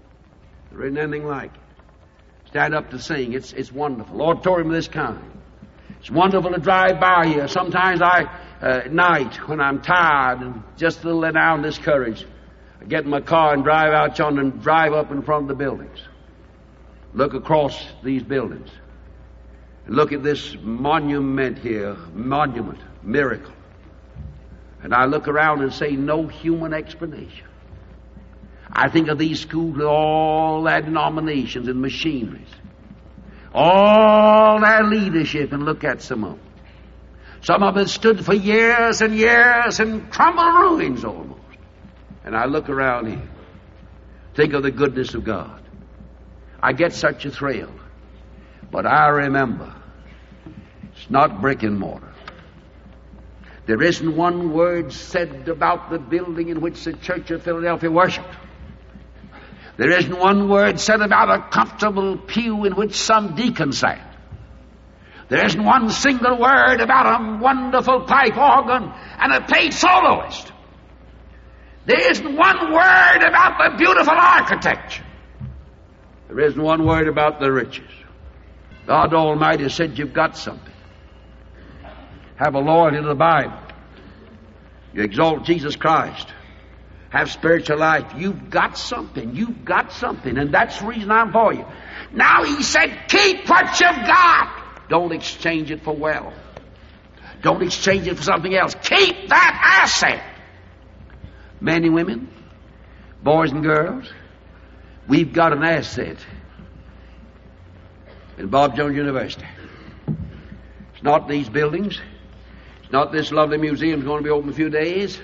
There 0.71 0.85
isn't 0.85 0.99
anything 0.99 1.27
like 1.27 1.55
it. 1.55 1.61
Stand 2.49 2.75
up 2.75 2.91
to 2.91 2.99
sing. 2.99 3.33
It's, 3.33 3.53
it's 3.53 3.73
wonderful. 3.73 4.21
Auditorium 4.21 4.69
of 4.69 4.75
this 4.75 4.89
kind. 4.89 5.23
It's 6.01 6.11
wonderful 6.11 6.51
to 6.51 6.59
drive 6.59 7.01
by 7.01 7.27
here. 7.27 7.47
Sometimes 7.47 8.03
I, 8.03 8.25
at 8.61 8.93
night, 8.93 9.49
when 9.49 9.61
I'm 9.61 9.81
tired 9.81 10.41
and 10.41 10.63
just 10.77 11.03
a 11.03 11.07
little 11.07 11.21
let 11.21 11.35
down 11.35 11.63
this 11.63 11.79
courage, 11.79 12.27
I 12.81 12.85
get 12.85 13.05
in 13.05 13.11
my 13.11 13.21
car 13.21 13.55
and 13.55 13.65
drive 13.65 13.93
out 13.93 14.19
yonder 14.19 14.43
and 14.43 14.63
drive 14.63 14.93
up 14.93 15.11
in 15.11 15.23
front 15.23 15.45
of 15.45 15.49
the 15.49 15.55
buildings. 15.55 15.99
Look 17.15 17.35
across 17.35 17.87
these 18.03 18.23
buildings. 18.23 18.69
And 19.87 19.97
look 19.97 20.13
at 20.13 20.23
this 20.23 20.57
monument 20.61 21.59
here. 21.59 21.97
Monument. 22.13 22.79
Miracle. 23.03 23.53
And 24.83 24.95
I 24.95 25.07
look 25.07 25.29
around 25.29 25.63
and 25.63 25.73
say, 25.73 25.93
no 25.93 26.27
human 26.27 26.73
explanation. 26.73 27.47
I 28.73 28.89
think 28.89 29.09
of 29.09 29.19
these 29.19 29.41
schools 29.41 29.77
with 29.77 29.87
all 29.87 30.63
their 30.63 30.81
denominations 30.81 31.67
and 31.67 31.81
machineries, 31.83 32.49
all 33.53 34.61
their 34.61 34.85
leadership, 34.85 35.53
and 35.53 35.65
look 35.65 35.83
at 35.83 36.03
some 36.03 36.25
of 36.25 36.37
them. 36.37 36.50
Some 37.43 37.63
of 37.63 37.77
it 37.77 37.89
stood 37.89 38.25
for 38.25 38.35
years 38.35 39.01
and 39.01 39.15
years 39.15 39.81
and 39.81 40.11
crumbled 40.11 40.55
ruins 40.55 41.05
almost. 41.05 41.41
And 42.25 42.37
I 42.37 42.45
look 42.45 42.69
around 42.69 43.07
here, 43.09 43.29
think 44.35 44.53
of 44.53 44.63
the 44.63 44.71
goodness 44.71 45.15
of 45.15 45.25
God. 45.25 45.63
I 46.63 46.73
get 46.73 46.93
such 46.93 47.25
a 47.25 47.31
thrill. 47.31 47.71
But 48.71 48.87
I 48.87 49.09
remember, 49.09 49.75
it's 50.93 51.11
not 51.11 51.41
brick 51.41 51.63
and 51.63 51.79
mortar. 51.79 52.13
There 53.67 53.83
isn't 53.83 54.17
one 54.17 54.53
word 54.53 54.93
said 54.93 55.49
about 55.49 55.91
the 55.91 55.99
building 55.99 56.49
in 56.49 56.61
which 56.61 56.85
the 56.85 56.93
Church 56.93 57.31
of 57.31 57.43
Philadelphia 57.43 57.91
worshiped. 57.91 58.35
There 59.77 59.91
isn't 59.91 60.19
one 60.19 60.49
word 60.49 60.79
said 60.79 61.01
about 61.01 61.31
a 61.31 61.49
comfortable 61.51 62.19
pew 62.19 62.65
in 62.65 62.75
which 62.75 62.95
some 62.95 63.35
deacon 63.35 63.73
sat. 63.73 64.10
There 65.31 65.47
isn't 65.47 65.65
one 65.65 65.91
single 65.91 66.41
word 66.41 66.81
about 66.81 67.21
a 67.21 67.39
wonderful 67.41 68.01
pipe 68.01 68.37
organ 68.37 68.93
and 69.19 69.33
a 69.33 69.41
paid 69.47 69.73
soloist. 69.73 70.53
There 71.87 72.11
isn't 72.11 72.37
one 72.37 72.73
word 72.73 73.23
about 73.23 73.59
the 73.59 73.77
beautiful 73.79 74.15
architecture. 74.15 75.05
There 76.27 76.41
isn't 76.41 76.61
one 76.61 76.85
word 76.85 77.07
about 77.07 77.39
the 77.39 77.51
riches. 77.51 77.89
God 78.87 79.15
Almighty 79.15 79.69
said 79.69 79.99
you've 79.99 80.13
got 80.13 80.37
something. 80.37 80.75
Have 82.35 82.57
a 82.57 82.61
loyalty 82.61 82.97
to 82.97 83.07
the 83.07 83.15
Bible. 83.15 83.57
You 84.93 85.05
exalt 85.05 85.45
Jesus 85.45 85.77
Christ. 85.77 86.27
Have 87.11 87.31
spiritual 87.31 87.79
life. 87.79 88.15
You've 88.17 88.51
got 88.51 88.77
something. 88.77 89.37
You've 89.37 89.65
got 89.65 89.93
something. 89.93 90.39
And 90.39 90.53
that's 90.53 90.81
the 90.81 90.87
reason 90.87 91.11
I'm 91.13 91.33
for 91.33 91.53
you. 91.53 91.65
Now 92.13 92.43
he 92.43 92.65
said, 92.65 93.07
keep 93.09 93.49
what 93.49 93.79
you've 93.79 94.07
got. 94.07 94.60
Don't 94.91 95.13
exchange 95.13 95.71
it 95.71 95.85
for 95.85 95.95
wealth. 95.95 96.35
Don't 97.43 97.63
exchange 97.63 98.09
it 98.09 98.17
for 98.17 98.23
something 98.25 98.55
else. 98.55 98.75
Keep 98.75 99.29
that 99.29 99.79
asset. 99.83 100.23
Men 101.61 101.85
and 101.85 101.95
women, 101.95 102.29
boys 103.23 103.53
and 103.53 103.63
girls, 103.63 104.13
we've 105.09 105.33
got 105.33 105.53
an 105.53 105.63
asset 105.63 106.19
in 108.37 108.49
Bob 108.49 108.77
Jones 108.77 108.97
University. 108.97 109.47
It's 110.09 111.03
not 111.05 111.29
these 111.29 111.49
buildings. 111.49 112.01
It's 112.83 112.93
not 112.93 113.13
this 113.13 113.31
lovely 113.31 113.59
museum 113.59 114.03
going 114.03 114.19
to 114.19 114.25
be 114.25 114.31
open 114.31 114.51
a 114.51 114.55
few 114.55 114.71
days. 114.71 115.21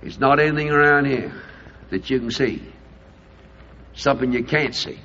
It's 0.00 0.18
not 0.18 0.40
anything 0.40 0.70
around 0.70 1.04
here 1.04 1.34
that 1.90 2.08
you 2.08 2.20
can 2.20 2.30
see. 2.30 2.62
Something 3.94 4.32
you 4.32 4.44
can't 4.44 4.74
see. 4.74 4.98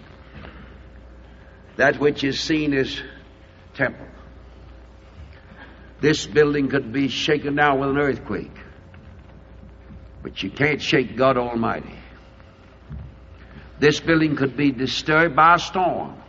That 1.82 2.00
which 2.00 2.24
is 2.24 2.40
seen 2.40 2.76
is 2.76 3.02
temple. 3.74 4.06
This 6.00 6.28
building 6.28 6.70
could 6.70 6.94
be 6.94 7.08
shaken 7.08 7.56
down 7.56 7.80
with 7.80 7.90
an 7.90 7.98
earthquake. 7.98 8.56
But 10.22 10.44
you 10.44 10.52
can't 10.52 10.80
shake 10.80 11.18
God 11.18 11.38
Almighty. 11.38 11.96
This 13.80 14.00
building 14.00 14.36
could 14.36 14.56
be 14.56 14.72
disturbed 14.72 15.36
by 15.36 15.56
a 15.56 15.58
storm. 15.58 16.22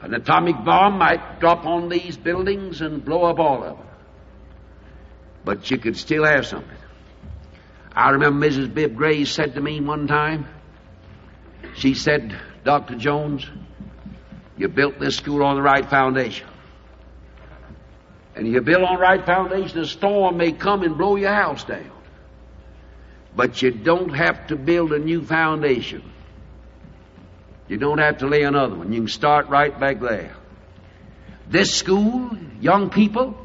An 0.00 0.14
atomic 0.14 0.56
bomb 0.64 0.96
might 0.96 1.38
drop 1.38 1.66
on 1.66 1.90
these 1.90 2.16
buildings 2.16 2.80
and 2.80 3.04
blow 3.04 3.24
up 3.24 3.38
all 3.38 3.62
of 3.62 3.76
them. 3.76 3.86
But 5.44 5.70
you 5.70 5.76
could 5.76 5.98
still 5.98 6.24
have 6.24 6.46
something. 6.46 6.78
I 7.92 8.08
remember 8.08 8.48
Mrs. 8.48 8.72
Bibb 8.72 8.96
Graves 8.96 9.30
said 9.30 9.52
to 9.52 9.60
me 9.60 9.82
one 9.82 10.06
time, 10.06 10.46
she 11.74 11.92
said, 11.92 12.34
Dr. 12.64 12.94
Jones, 12.94 13.46
you 14.58 14.68
built 14.68 14.98
this 14.98 15.16
school 15.16 15.42
on 15.44 15.56
the 15.56 15.62
right 15.62 15.88
foundation. 15.88 16.48
And 18.34 18.46
you 18.46 18.60
build 18.60 18.82
on 18.82 18.96
the 18.96 19.00
right 19.00 19.24
foundation, 19.24 19.78
a 19.80 19.86
storm 19.86 20.36
may 20.36 20.52
come 20.52 20.82
and 20.82 20.98
blow 20.98 21.16
your 21.16 21.32
house 21.32 21.64
down. 21.64 21.90
But 23.34 23.62
you 23.62 23.70
don't 23.70 24.14
have 24.14 24.48
to 24.48 24.56
build 24.56 24.92
a 24.92 24.98
new 24.98 25.22
foundation. 25.22 26.02
You 27.68 27.76
don't 27.76 27.98
have 27.98 28.18
to 28.18 28.26
lay 28.26 28.42
another 28.42 28.74
one. 28.74 28.92
You 28.92 29.00
can 29.00 29.08
start 29.08 29.48
right 29.48 29.78
back 29.78 30.00
there. 30.00 30.34
This 31.48 31.74
school, 31.74 32.30
young 32.60 32.90
people, 32.90 33.36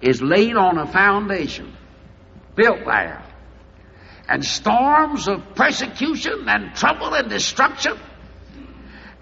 is 0.00 0.20
laid 0.20 0.56
on 0.56 0.78
a 0.78 0.86
foundation 0.86 1.74
built 2.54 2.84
there 2.84 3.22
and 4.28 4.44
storms 4.44 5.26
of 5.28 5.54
persecution 5.54 6.48
and 6.48 6.74
trouble 6.74 7.14
and 7.14 7.28
destruction 7.28 7.98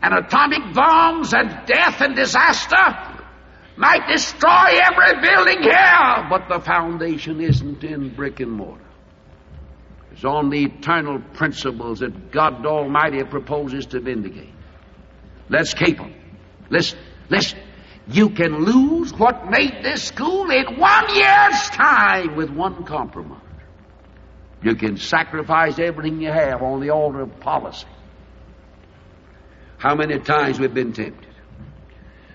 and 0.02 0.14
atomic 0.14 0.74
bombs 0.74 1.34
and 1.34 1.66
death 1.66 2.00
and 2.00 2.14
disaster 2.14 3.24
might 3.76 4.08
destroy 4.08 4.78
every 4.82 5.20
building 5.20 5.62
here, 5.62 6.26
but 6.28 6.48
the 6.48 6.60
foundation 6.60 7.40
isn't 7.40 7.82
in 7.84 8.14
brick 8.14 8.40
and 8.40 8.52
mortar. 8.52 8.84
It's 10.12 10.24
on 10.24 10.50
the 10.50 10.64
eternal 10.64 11.20
principles 11.34 12.00
that 12.00 12.32
God 12.32 12.66
Almighty 12.66 13.22
proposes 13.22 13.86
to 13.86 14.00
vindicate. 14.00 14.52
Let's 15.48 15.74
keep 15.74 15.96
them. 15.96 16.14
Listen, 16.70 16.98
listen. 17.30 17.60
You 18.10 18.30
can 18.30 18.64
lose 18.64 19.12
what 19.12 19.50
made 19.50 19.82
this 19.82 20.02
school 20.02 20.50
in 20.50 20.78
one 20.78 21.14
year's 21.14 21.70
time 21.70 22.36
with 22.36 22.50
one 22.50 22.84
compromise. 22.84 23.42
You 24.62 24.74
can 24.74 24.96
sacrifice 24.96 25.78
everything 25.78 26.20
you 26.20 26.32
have 26.32 26.62
on 26.62 26.80
the 26.80 26.90
altar 26.90 27.20
of 27.20 27.38
policy. 27.40 27.86
How 29.78 29.94
many 29.94 30.18
times 30.18 30.58
we've 30.58 30.74
been 30.74 30.92
tempted? 30.92 31.26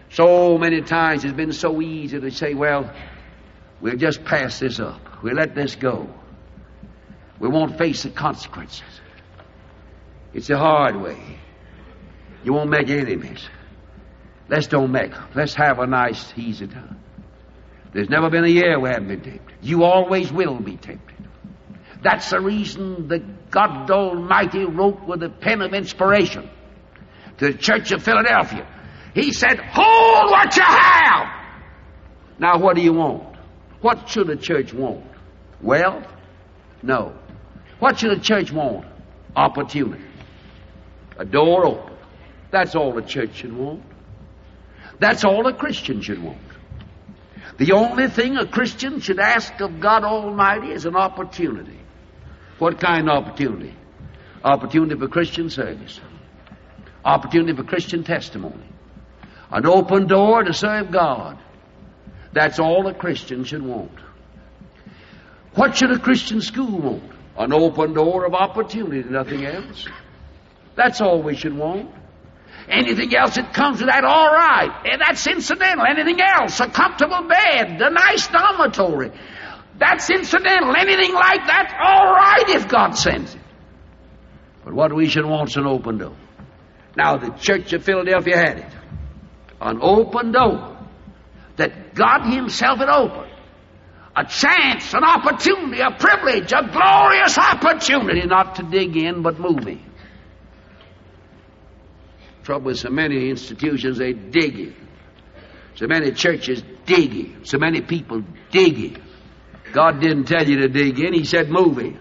So 0.10 0.58
many 0.58 0.82
times 0.82 1.26
it's 1.26 1.34
been 1.34 1.52
so 1.52 1.82
easy 1.82 2.20
to 2.20 2.32
say, 2.32 2.54
well, 2.54 2.92
we'll 3.82 3.98
just 3.98 4.24
pass 4.24 4.60
this 4.60 4.80
up. 4.80 5.22
We'll 5.22 5.36
let 5.36 5.54
this 5.54 5.76
go. 5.76 6.08
We 7.40 7.50
won't 7.50 7.78
face 7.78 8.04
the 8.04 8.12
consequences. 8.12 8.84
It's 10.34 10.50
a 10.50 10.58
hard 10.58 10.96
way. 10.96 11.40
You 12.46 12.54
won't 12.54 12.70
make 12.70 12.90
enemies. 12.90 13.46
Let's 14.48 14.68
don't 14.68 14.92
make 14.92 15.12
them. 15.12 15.28
Let's 15.36 15.54
have 15.56 15.80
a 15.80 15.88
nice, 15.88 16.34
easy 16.38 16.68
time. 16.68 17.00
There's 17.92 18.10
never 18.10 18.30
been 18.30 18.46
a 18.46 18.50
year 18.50 18.80
we 18.80 18.90
haven't 18.90 19.10
been 19.10 19.22
tempted. 19.22 19.58
You 19.62 19.84
always 19.84 20.32
will 20.32 20.60
be 20.60 20.78
tempted. 20.78 21.28
That's 22.02 22.30
the 22.30 22.40
reason 22.40 23.08
the 23.08 23.20
God 23.50 23.90
Almighty 23.92 24.66
wrote 24.66 25.06
with 25.06 25.20
the 25.20 25.30
pen 25.30 25.62
of 25.62 25.74
inspiration 25.74 26.50
to 27.38 27.52
the 27.52 27.58
Church 27.58 27.92
of 27.92 28.04
Philadelphia. 28.04 28.68
He 29.14 29.32
said, 29.32 29.60
Hold 29.60 30.32
what 30.32 30.56
you 30.56 30.64
have! 30.64 31.28
Now, 32.40 32.60
what 32.60 32.76
do 32.76 32.82
you 32.82 32.94
want? 32.94 33.38
What 33.82 34.10
should 34.10 34.30
a 34.30 34.36
church 34.36 34.74
want? 34.74 35.06
Wealth? 35.62 36.08
No. 36.82 37.14
What 37.80 38.00
should 38.00 38.12
a 38.12 38.20
church 38.20 38.52
want? 38.52 38.86
Opportunity. 39.36 40.04
A 41.18 41.26
door 41.26 41.66
open. 41.66 41.94
That's 42.52 42.76
all 42.76 42.98
a 42.98 43.02
church 43.02 43.36
should 43.36 43.56
want. 43.56 43.84
That's 45.00 45.24
all 45.24 45.48
a 45.48 45.54
Christian 45.54 46.02
should 46.02 46.22
want. 46.22 46.38
The 47.58 47.74
only 47.74 48.08
thing 48.08 48.38
a 48.38 48.48
Christian 48.48 49.00
should 49.00 49.20
ask 49.20 49.60
of 49.60 49.80
God 49.80 50.04
Almighty 50.04 50.72
is 50.72 50.86
an 50.86 50.96
opportunity. 50.96 51.80
What 52.58 52.80
kind 52.80 53.10
of 53.10 53.26
opportunity? 53.26 53.76
Opportunity 54.44 55.00
for 55.00 55.08
Christian 55.08 55.50
service. 55.50 56.00
Opportunity 57.06 57.56
for 57.56 57.64
Christian 57.64 58.04
testimony. 58.04 58.64
An 59.52 59.66
open 59.66 60.08
door 60.08 60.44
to 60.44 60.54
serve 60.54 60.92
God. 60.92 61.38
That's 62.34 62.60
all 62.60 62.88
a 62.88 62.94
Christian 62.94 63.44
should 63.44 63.62
want. 63.62 63.92
What 65.56 65.78
should 65.78 65.92
a 65.92 66.00
Christian 66.00 66.42
school 66.42 66.80
want? 66.80 67.04
An 67.38 67.54
open 67.54 67.94
door 67.94 68.26
of 68.26 68.34
opportunity, 68.34 69.08
nothing 69.08 69.46
else. 69.46 69.88
That's 70.76 71.02
all 71.02 71.22
we 71.22 71.36
should 71.36 71.56
want. 71.56 71.92
Anything 72.70 73.14
else 73.16 73.36
that 73.36 73.54
comes 73.54 73.80
with 73.80 73.90
that, 73.90 74.04
all 74.04 74.32
right. 74.32 74.72
And 74.86 75.02
that's 75.02 75.28
incidental. 75.28 75.86
Anything 75.86 76.22
else, 76.22 76.60
a 76.60 76.70
comfortable 76.70 77.28
bed, 77.28 77.82
a 77.82 77.90
nice 77.90 78.28
dormitory, 78.28 79.12
That's 79.78 80.10
incidental. 80.10 80.76
Anything 80.76 81.14
like 81.14 81.46
that, 81.48 81.76
all 81.84 82.14
right 82.14 82.50
if 82.50 82.68
God 82.68 82.92
sends 82.92 83.36
it. 83.36 83.42
But 84.64 84.74
what 84.74 84.94
we 84.94 85.10
should 85.10 85.26
want 85.26 85.50
is 85.50 85.58
an 85.58 85.68
open 85.68 85.98
door. 85.98 86.16
Now, 86.96 87.18
the 87.18 87.32
Church 87.32 87.74
of 87.74 87.84
Philadelphia 87.84 88.38
had 88.38 88.58
it. 88.60 88.74
An 89.60 89.80
open 89.82 90.32
door 90.32 90.78
that 91.56 91.96
God 91.96 92.32
Himself 92.32 92.80
had 92.80 92.90
opened. 92.90 93.32
A 94.16 94.26
chance, 94.26 94.94
an 94.94 95.04
opportunity, 95.04 95.82
a 95.82 95.92
privilege, 95.92 96.52
a 96.52 96.70
glorious 96.72 97.38
opportunity 97.38 98.28
not 98.28 98.56
to 98.58 98.64
dig 98.64 98.96
in 98.96 99.24
but 99.24 99.40
move 99.40 99.68
in. 99.68 99.84
Trouble 102.44 102.68
with 102.68 102.80
so 102.80 102.90
many 102.90 103.30
institutions, 103.30 103.98
they 103.98 104.14
dig 104.14 104.60
in. 104.60 104.76
So 105.76 105.88
many 105.88 106.12
churches 106.12 106.62
dig 106.86 107.16
in. 107.16 107.46
So 107.46 107.58
many 107.58 107.82
people 107.82 108.24
dig 108.52 108.78
in. 108.78 109.04
God 109.72 110.00
didn't 110.00 110.26
tell 110.26 110.48
you 110.48 110.60
to 110.60 110.68
dig 110.68 111.00
in, 111.00 111.14
He 111.14 111.24
said 111.24 111.50
move 111.50 111.80
in. 111.80 112.00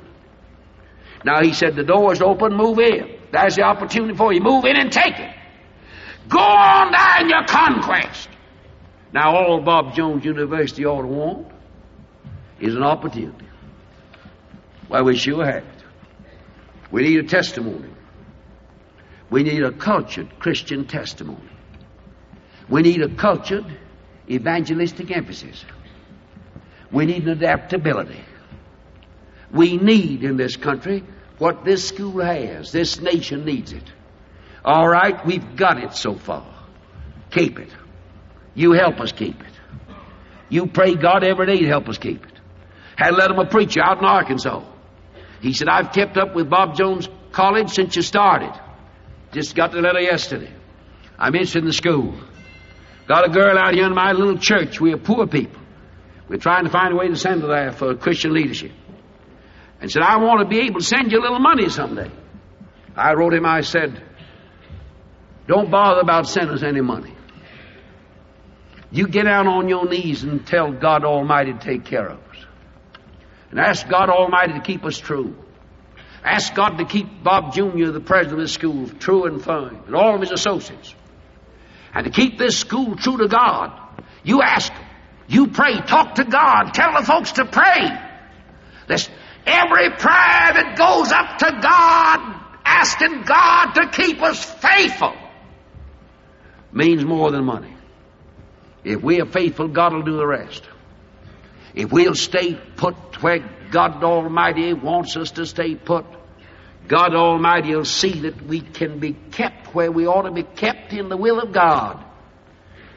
Now 1.25 1.41
He 1.43 1.55
said 1.55 1.77
the 1.77 1.85
door 1.85 2.13
is 2.13 2.21
open, 2.21 2.55
move 2.55 2.79
in. 2.79 3.22
There's 3.33 3.57
the 3.57 3.63
opportunity 3.63 4.15
for 4.15 4.33
you. 4.33 4.41
Move 4.41 4.65
in 4.67 4.77
and 4.77 4.93
take 4.93 5.19
it. 5.19 5.35
Go 6.29 6.39
on 6.39 6.93
down 6.93 7.29
your 7.29 7.45
conquest. 7.47 8.29
Now 9.13 9.35
all 9.35 9.61
Bob 9.61 9.95
Jones 9.95 10.25
University 10.25 10.85
ought 10.85 11.03
to 11.03 11.09
want 11.09 11.49
is 12.61 12.75
an 12.75 12.83
opportunity. 12.83 13.47
Well, 14.89 15.05
we 15.05 15.17
sure 15.17 15.45
have 15.45 15.65
it. 15.65 15.85
We 16.91 17.03
need 17.03 17.19
a 17.19 17.27
testimony. 17.27 17.89
We 19.31 19.43
need 19.43 19.63
a 19.63 19.73
cultured 19.73 20.39
Christian 20.39 20.87
testimony. 20.87 21.49
We 22.69 22.83
need 22.83 23.01
a 23.01 23.09
cultured 23.17 23.65
evangelistic 24.31 25.11
emphasis. 25.11 25.65
We 26.93 27.07
need 27.07 27.23
an 27.23 27.31
adaptability. 27.31 28.21
We 29.51 29.79
need 29.79 30.23
in 30.23 30.37
this 30.37 30.57
country 30.57 31.03
what 31.43 31.65
this 31.65 31.89
school 31.89 32.21
has. 32.21 32.71
This 32.71 33.01
nation 33.01 33.45
needs 33.45 33.73
it. 33.73 33.83
All 34.65 34.89
right, 34.89 35.27
we've 35.27 35.57
got 35.57 35.83
it 35.83 35.93
so 35.93 36.15
far. 36.15 36.47
Keep 37.33 37.59
it. 37.59 37.69
You 38.55 38.75
help 38.75 39.01
us 39.01 39.11
keep 39.11 39.41
it. 39.41 39.55
You 40.49 40.69
pray 40.69 40.95
God 40.95 41.25
every 41.25 41.47
day 41.47 41.59
to 41.59 41.67
help 41.67 41.89
us 41.89 41.99
keep 41.99 42.25
it. 42.25 42.33
Had 42.97 43.15
let 43.15 43.33
him 43.33 43.41
a 43.41 43.47
preacher 43.47 43.83
out 43.83 43.99
in 43.99 44.05
Arkansas. 44.05 44.63
He 45.41 45.53
said, 45.53 45.67
I've 45.69 45.93
kept 45.93 46.17
up 46.17 46.37
with 46.37 46.49
Bob 46.49 46.77
Jones 46.77 47.09
College 47.33 47.71
since 47.71 47.97
you 47.97 48.03
started. 48.03 48.53
Just 49.33 49.57
got 49.57 49.73
the 49.73 49.81
letter 49.81 50.01
yesterday. 50.01 50.53
I'm 51.19 51.35
interested 51.35 51.59
in 51.59 51.67
the 51.67 51.73
school. 51.73 52.15
Got 53.09 53.29
a 53.29 53.33
girl 53.33 53.59
out 53.59 53.75
here 53.75 53.87
in 53.87 53.95
my 53.97 54.13
little 54.13 54.39
church. 54.39 54.81
We 54.81 54.93
are 54.93 54.97
poor 54.97 55.27
people. 55.27 55.61
We're 56.29 56.37
trying 56.37 56.67
to 56.67 56.71
find 56.71 56.93
a 56.93 56.97
way 56.97 57.09
to 57.09 57.17
send 57.17 57.43
her 57.43 57.49
there 57.49 57.73
for 57.73 57.97
Christian 57.97 58.33
leadership. 58.33 58.71
And 59.83 59.91
said, 59.91 60.03
I 60.03 60.17
want 60.19 60.41
to 60.41 60.47
be 60.47 60.61
able 60.61 60.79
to 60.79 60.87
send 60.87 61.11
you 61.11 61.19
a 61.19 61.23
little 61.23 61.41
money 61.41 61.69
someday. 61.69 62.11
I 62.97 63.15
wrote 63.15 63.35
him, 63.35 63.45
I 63.45 63.63
said, 63.63 64.01
don't 65.49 65.71
bother 65.71 66.01
about 66.01 66.29
sending 66.29 66.55
us 66.55 66.63
any 66.63 66.81
money. 66.81 67.15
You 68.93 69.09
get 69.09 69.25
down 69.25 69.49
on 69.49 69.69
your 69.69 69.89
knees 69.89 70.23
and 70.23 70.47
tell 70.47 70.71
God 70.71 71.05
Almighty 71.05 71.53
to 71.53 71.59
take 71.59 71.85
care 71.85 72.07
of 72.07 72.19
us. 72.19 72.37
And 73.51 73.59
ask 73.59 73.89
God 73.89 74.09
Almighty 74.09 74.53
to 74.53 74.61
keep 74.61 74.85
us 74.85 74.97
true. 74.99 75.35
Ask 76.25 76.55
God 76.55 76.79
to 76.79 76.85
keep 76.85 77.25
Bob 77.25 77.53
Jr., 77.53 77.91
the 77.91 78.01
president 78.01 78.41
of 78.41 78.47
the 78.47 78.53
school, 78.53 78.89
true 78.89 79.25
and 79.25 79.43
firm, 79.43 79.83
and 79.87 79.97
all 79.97 80.15
of 80.15 80.21
his 80.21 80.31
associates. 80.31 80.95
And 81.93 82.05
to 82.05 82.13
keep 82.13 82.39
this 82.39 82.57
school 82.57 82.95
true 82.97 83.17
to 83.19 83.29
God. 83.29 83.73
You 84.23 84.43
ask 84.43 84.73
You 85.27 85.49
pray. 85.49 85.81
Talk 85.81 86.17
to 86.17 86.25
God. 86.25 86.73
Tell 86.73 86.93
the 87.01 87.05
folks 87.05 87.33
to 87.33 87.45
pray. 87.47 87.99
This, 88.87 89.09
every 89.47 89.91
prayer 89.91 90.53
that 90.55 90.75
goes 90.77 91.13
up 91.13 91.39
to 91.39 91.61
God, 91.63 92.41
asking 92.65 93.23
God 93.23 93.73
to 93.75 93.89
keep 93.91 94.23
us 94.23 94.45
faithful, 94.45 95.15
means 96.73 97.05
more 97.05 97.31
than 97.31 97.45
money. 97.45 97.75
If 98.85 99.03
we 99.03 99.21
are 99.21 99.27
faithful, 99.27 99.69
God 99.69 99.93
will 99.93 100.03
do 100.03 100.17
the 100.17 100.27
rest. 100.27 100.63
If 101.75 101.93
we'll 101.93 102.15
stay 102.15 102.55
put 102.55 103.23
where 103.23 103.39
God 103.71 104.03
Almighty 104.03 104.73
wants 104.75 105.17
us 105.17 105.31
to 105.33 105.47
stay 105.47 105.75
put, 105.75 106.05
God 106.89 107.15
Almighty 107.15 107.75
will 107.75 107.85
see 107.85 108.21
that 108.21 108.43
we 108.43 108.61
can 108.61 108.99
be 108.99 109.13
kept 109.13 109.75
where 109.75 109.91
we 109.91 110.07
ought 110.07 110.23
to 110.23 110.33
be 110.33 110.43
kept 110.43 110.93
in 110.93 111.09
the 111.09 111.17
will 111.17 111.41
of 111.41 111.53
God. 111.53 112.05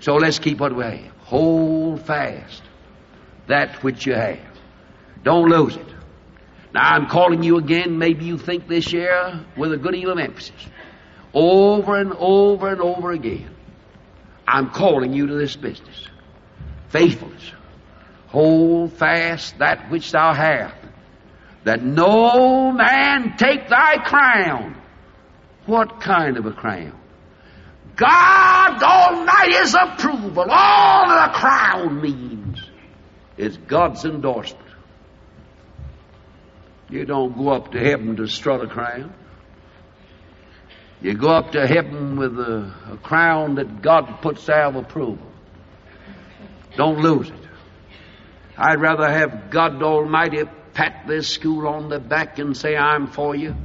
So 0.01 0.15
let's 0.15 0.39
keep 0.39 0.59
what 0.59 0.75
we 0.75 0.83
have. 0.83 1.15
Hold 1.25 2.05
fast 2.05 2.61
that 3.47 3.83
which 3.83 4.05
you 4.05 4.13
have. 4.13 4.39
Don't 5.23 5.49
lose 5.49 5.75
it. 5.75 5.87
Now 6.75 6.89
I'm 6.89 7.07
calling 7.07 7.41
you 7.41 7.57
again, 7.57 7.97
maybe 7.97 8.25
you 8.25 8.37
think 8.37 8.67
this 8.67 8.91
year, 8.91 9.45
with 9.55 9.71
a 9.71 9.77
good 9.77 9.93
deal 9.93 10.11
of 10.11 10.19
emphasis. 10.19 10.51
Over 11.33 11.95
and 11.95 12.11
over 12.11 12.67
and 12.67 12.81
over 12.81 13.13
again. 13.13 13.49
I'm 14.45 14.71
calling 14.71 15.13
you 15.13 15.27
to 15.27 15.35
this 15.35 15.55
business. 15.55 16.09
Faithfulness. 16.89 17.49
Hold 18.27 18.91
fast 18.91 19.57
that 19.59 19.89
which 19.89 20.11
thou 20.11 20.33
hast, 20.33 20.75
that 21.63 21.81
no 21.81 22.73
man 22.73 23.37
take 23.37 23.69
thy 23.69 24.03
crown. 24.03 24.75
What 25.67 26.01
kind 26.01 26.35
of 26.35 26.45
a 26.45 26.51
crown? 26.51 26.99
God 27.95 28.83
Almighty's 28.83 29.73
approval. 29.73 30.47
All 30.49 31.07
the 31.07 31.33
crown 31.35 32.01
means 32.01 32.61
is 33.37 33.55
God's 33.55 34.03
endorsement. 34.03 34.64
You 36.89 37.05
don't 37.05 37.35
go 37.35 37.49
up 37.49 37.71
to 37.71 37.79
heaven 37.79 38.15
to 38.17 38.27
strut 38.27 38.63
a 38.63 38.67
crown. 38.67 39.13
You 41.01 41.13
go 41.13 41.29
up 41.29 41.51
to 41.51 41.67
heaven 41.67 42.17
with 42.17 42.39
a, 42.39 42.73
a 42.93 42.97
crown 42.97 43.55
that 43.55 43.81
God 43.81 44.21
puts 44.21 44.49
out 44.49 44.75
of 44.75 44.83
approval. 44.83 45.27
Don't 46.75 46.99
lose 46.99 47.29
it. 47.29 47.35
I'd 48.57 48.79
rather 48.79 49.09
have 49.09 49.49
God 49.49 49.81
Almighty 49.81 50.43
pat 50.73 51.05
this 51.07 51.27
school 51.27 51.67
on 51.67 51.89
the 51.89 51.99
back 51.99 52.39
and 52.39 52.55
say, 52.55 52.75
I'm 52.75 53.07
for 53.07 53.35
you. 53.35 53.55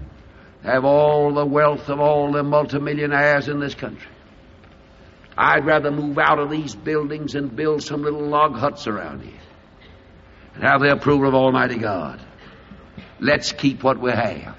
Have 0.62 0.84
all 0.84 1.32
the 1.32 1.46
wealth 1.46 1.88
of 1.88 2.00
all 2.00 2.32
the 2.32 2.42
multimillionaires 2.42 3.48
in 3.48 3.60
this 3.60 3.74
country. 3.74 4.10
I'd 5.36 5.64
rather 5.64 5.90
move 5.90 6.18
out 6.18 6.38
of 6.38 6.50
these 6.50 6.74
buildings 6.74 7.34
and 7.34 7.54
build 7.54 7.82
some 7.82 8.02
little 8.02 8.26
log 8.26 8.56
huts 8.56 8.86
around 8.86 9.22
here 9.22 9.40
and 10.54 10.64
have 10.64 10.80
the 10.80 10.92
approval 10.92 11.28
of 11.28 11.34
Almighty 11.34 11.78
God. 11.78 12.20
Let's 13.20 13.52
keep 13.52 13.82
what 13.82 14.00
we 14.00 14.10
have. 14.10 14.56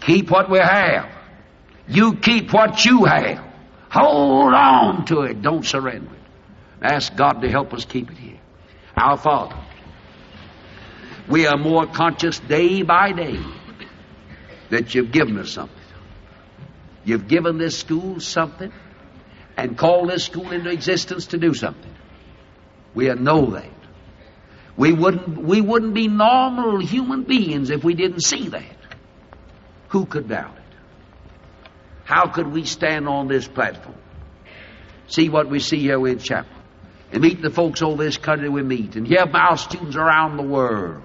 Keep 0.00 0.30
what 0.30 0.50
we 0.50 0.58
have. 0.58 1.10
You 1.88 2.16
keep 2.16 2.52
what 2.52 2.84
you 2.84 3.04
have. 3.04 3.44
Hold 3.90 4.52
on 4.52 5.04
to 5.06 5.20
it. 5.22 5.40
Don't 5.42 5.64
surrender 5.64 6.10
it. 6.12 6.20
Ask 6.82 7.14
God 7.16 7.40
to 7.42 7.48
help 7.48 7.72
us 7.72 7.84
keep 7.84 8.10
it 8.10 8.18
here. 8.18 8.38
Our 8.96 9.16
Father, 9.16 9.56
we 11.28 11.46
are 11.46 11.56
more 11.56 11.86
conscious 11.86 12.38
day 12.40 12.82
by 12.82 13.12
day 13.12 13.38
that 14.70 14.94
you've 14.94 15.12
given 15.12 15.38
us 15.38 15.52
something. 15.52 15.76
You've 17.04 17.28
given 17.28 17.58
this 17.58 17.78
school 17.78 18.18
something 18.20 18.72
and 19.56 19.78
called 19.78 20.10
this 20.10 20.24
school 20.24 20.50
into 20.50 20.70
existence 20.70 21.26
to 21.28 21.38
do 21.38 21.54
something. 21.54 21.94
We 22.94 23.06
know 23.14 23.46
that. 23.52 23.75
We 24.76 24.92
wouldn't, 24.92 25.38
we 25.38 25.60
wouldn't 25.60 25.94
be 25.94 26.08
normal 26.08 26.78
human 26.80 27.22
beings 27.22 27.70
if 27.70 27.82
we 27.82 27.94
didn't 27.94 28.20
see 28.20 28.48
that. 28.48 28.76
Who 29.88 30.04
could 30.04 30.28
doubt 30.28 30.54
it? 30.56 31.70
How 32.04 32.28
could 32.28 32.48
we 32.48 32.64
stand 32.64 33.08
on 33.08 33.26
this 33.26 33.48
platform, 33.48 33.96
see 35.08 35.28
what 35.28 35.48
we 35.48 35.60
see 35.60 35.78
here 35.78 36.06
in 36.06 36.18
chapel, 36.18 36.52
and 37.10 37.22
meet 37.22 37.40
the 37.40 37.50
folks 37.50 37.82
over 37.82 38.04
this 38.04 38.18
country 38.18 38.48
we 38.48 38.62
meet, 38.62 38.96
and 38.96 39.06
hear 39.06 39.26
our 39.32 39.56
students 39.56 39.96
around 39.96 40.36
the 40.36 40.42
world 40.42 41.02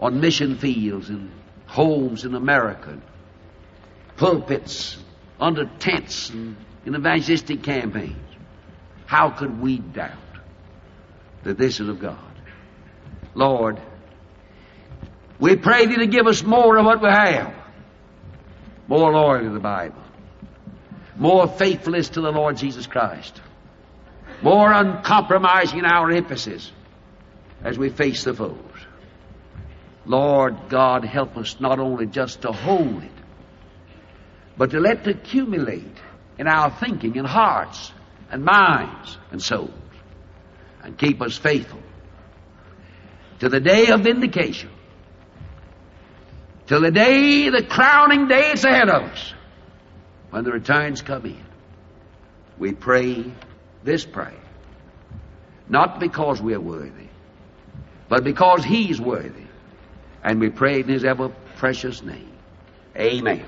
on 0.00 0.20
mission 0.20 0.58
fields 0.58 1.08
and 1.08 1.30
homes 1.66 2.24
in 2.24 2.34
America, 2.34 3.00
pulpits, 4.16 4.98
under 5.40 5.64
tents, 5.78 6.28
and 6.30 6.56
in 6.84 6.94
evangelistic 6.94 7.62
campaigns? 7.62 8.16
How 9.06 9.30
could 9.30 9.60
we 9.60 9.78
doubt 9.78 10.12
that 11.44 11.58
this 11.58 11.80
is 11.80 11.88
of 11.88 12.00
God? 12.00 12.18
Lord, 13.34 13.80
we 15.38 15.56
pray 15.56 15.86
Thee 15.86 15.96
to 15.96 16.06
give 16.06 16.26
us 16.26 16.42
more 16.42 16.76
of 16.76 16.84
what 16.84 17.02
we 17.02 17.08
have. 17.08 17.54
More 18.88 19.12
loyalty 19.12 19.46
to 19.46 19.52
the 19.52 19.60
Bible. 19.60 20.02
More 21.16 21.48
faithfulness 21.48 22.10
to 22.10 22.20
the 22.20 22.30
Lord 22.30 22.56
Jesus 22.56 22.86
Christ. 22.86 23.40
More 24.42 24.72
uncompromising 24.72 25.78
in 25.78 25.84
our 25.84 26.10
emphasis 26.10 26.70
as 27.64 27.78
we 27.78 27.90
face 27.90 28.24
the 28.24 28.34
foes. 28.34 28.56
Lord 30.04 30.68
God, 30.68 31.04
help 31.04 31.36
us 31.36 31.56
not 31.60 31.78
only 31.78 32.06
just 32.06 32.42
to 32.42 32.52
hold 32.52 33.02
it, 33.02 33.10
but 34.56 34.70
to 34.70 34.80
let 34.80 35.06
it 35.06 35.16
accumulate 35.16 35.96
in 36.38 36.48
our 36.48 36.70
thinking 36.70 37.16
and 37.18 37.26
hearts 37.26 37.92
and 38.30 38.44
minds 38.44 39.16
and 39.30 39.40
souls 39.40 39.70
and 40.82 40.98
keep 40.98 41.22
us 41.22 41.36
faithful 41.36 41.80
to 43.40 43.48
the 43.48 43.60
day 43.60 43.88
of 43.88 44.00
vindication, 44.02 44.70
till 46.66 46.80
the 46.80 46.90
day, 46.90 47.50
the 47.50 47.64
crowning 47.64 48.28
day 48.28 48.52
is 48.52 48.64
ahead 48.64 48.88
of 48.88 49.02
us, 49.02 49.34
when 50.30 50.44
the 50.44 50.52
returns 50.52 51.02
come 51.02 51.26
in. 51.26 51.44
We 52.58 52.72
pray 52.72 53.24
this 53.82 54.04
prayer, 54.04 54.40
not 55.68 55.98
because 55.98 56.40
we're 56.40 56.60
worthy, 56.60 57.08
but 58.08 58.22
because 58.22 58.64
He's 58.64 59.00
worthy. 59.00 59.46
And 60.22 60.38
we 60.38 60.50
pray 60.50 60.80
in 60.80 60.88
His 60.88 61.04
ever 61.04 61.30
precious 61.56 62.00
name. 62.00 62.32
Amen. 62.96 63.44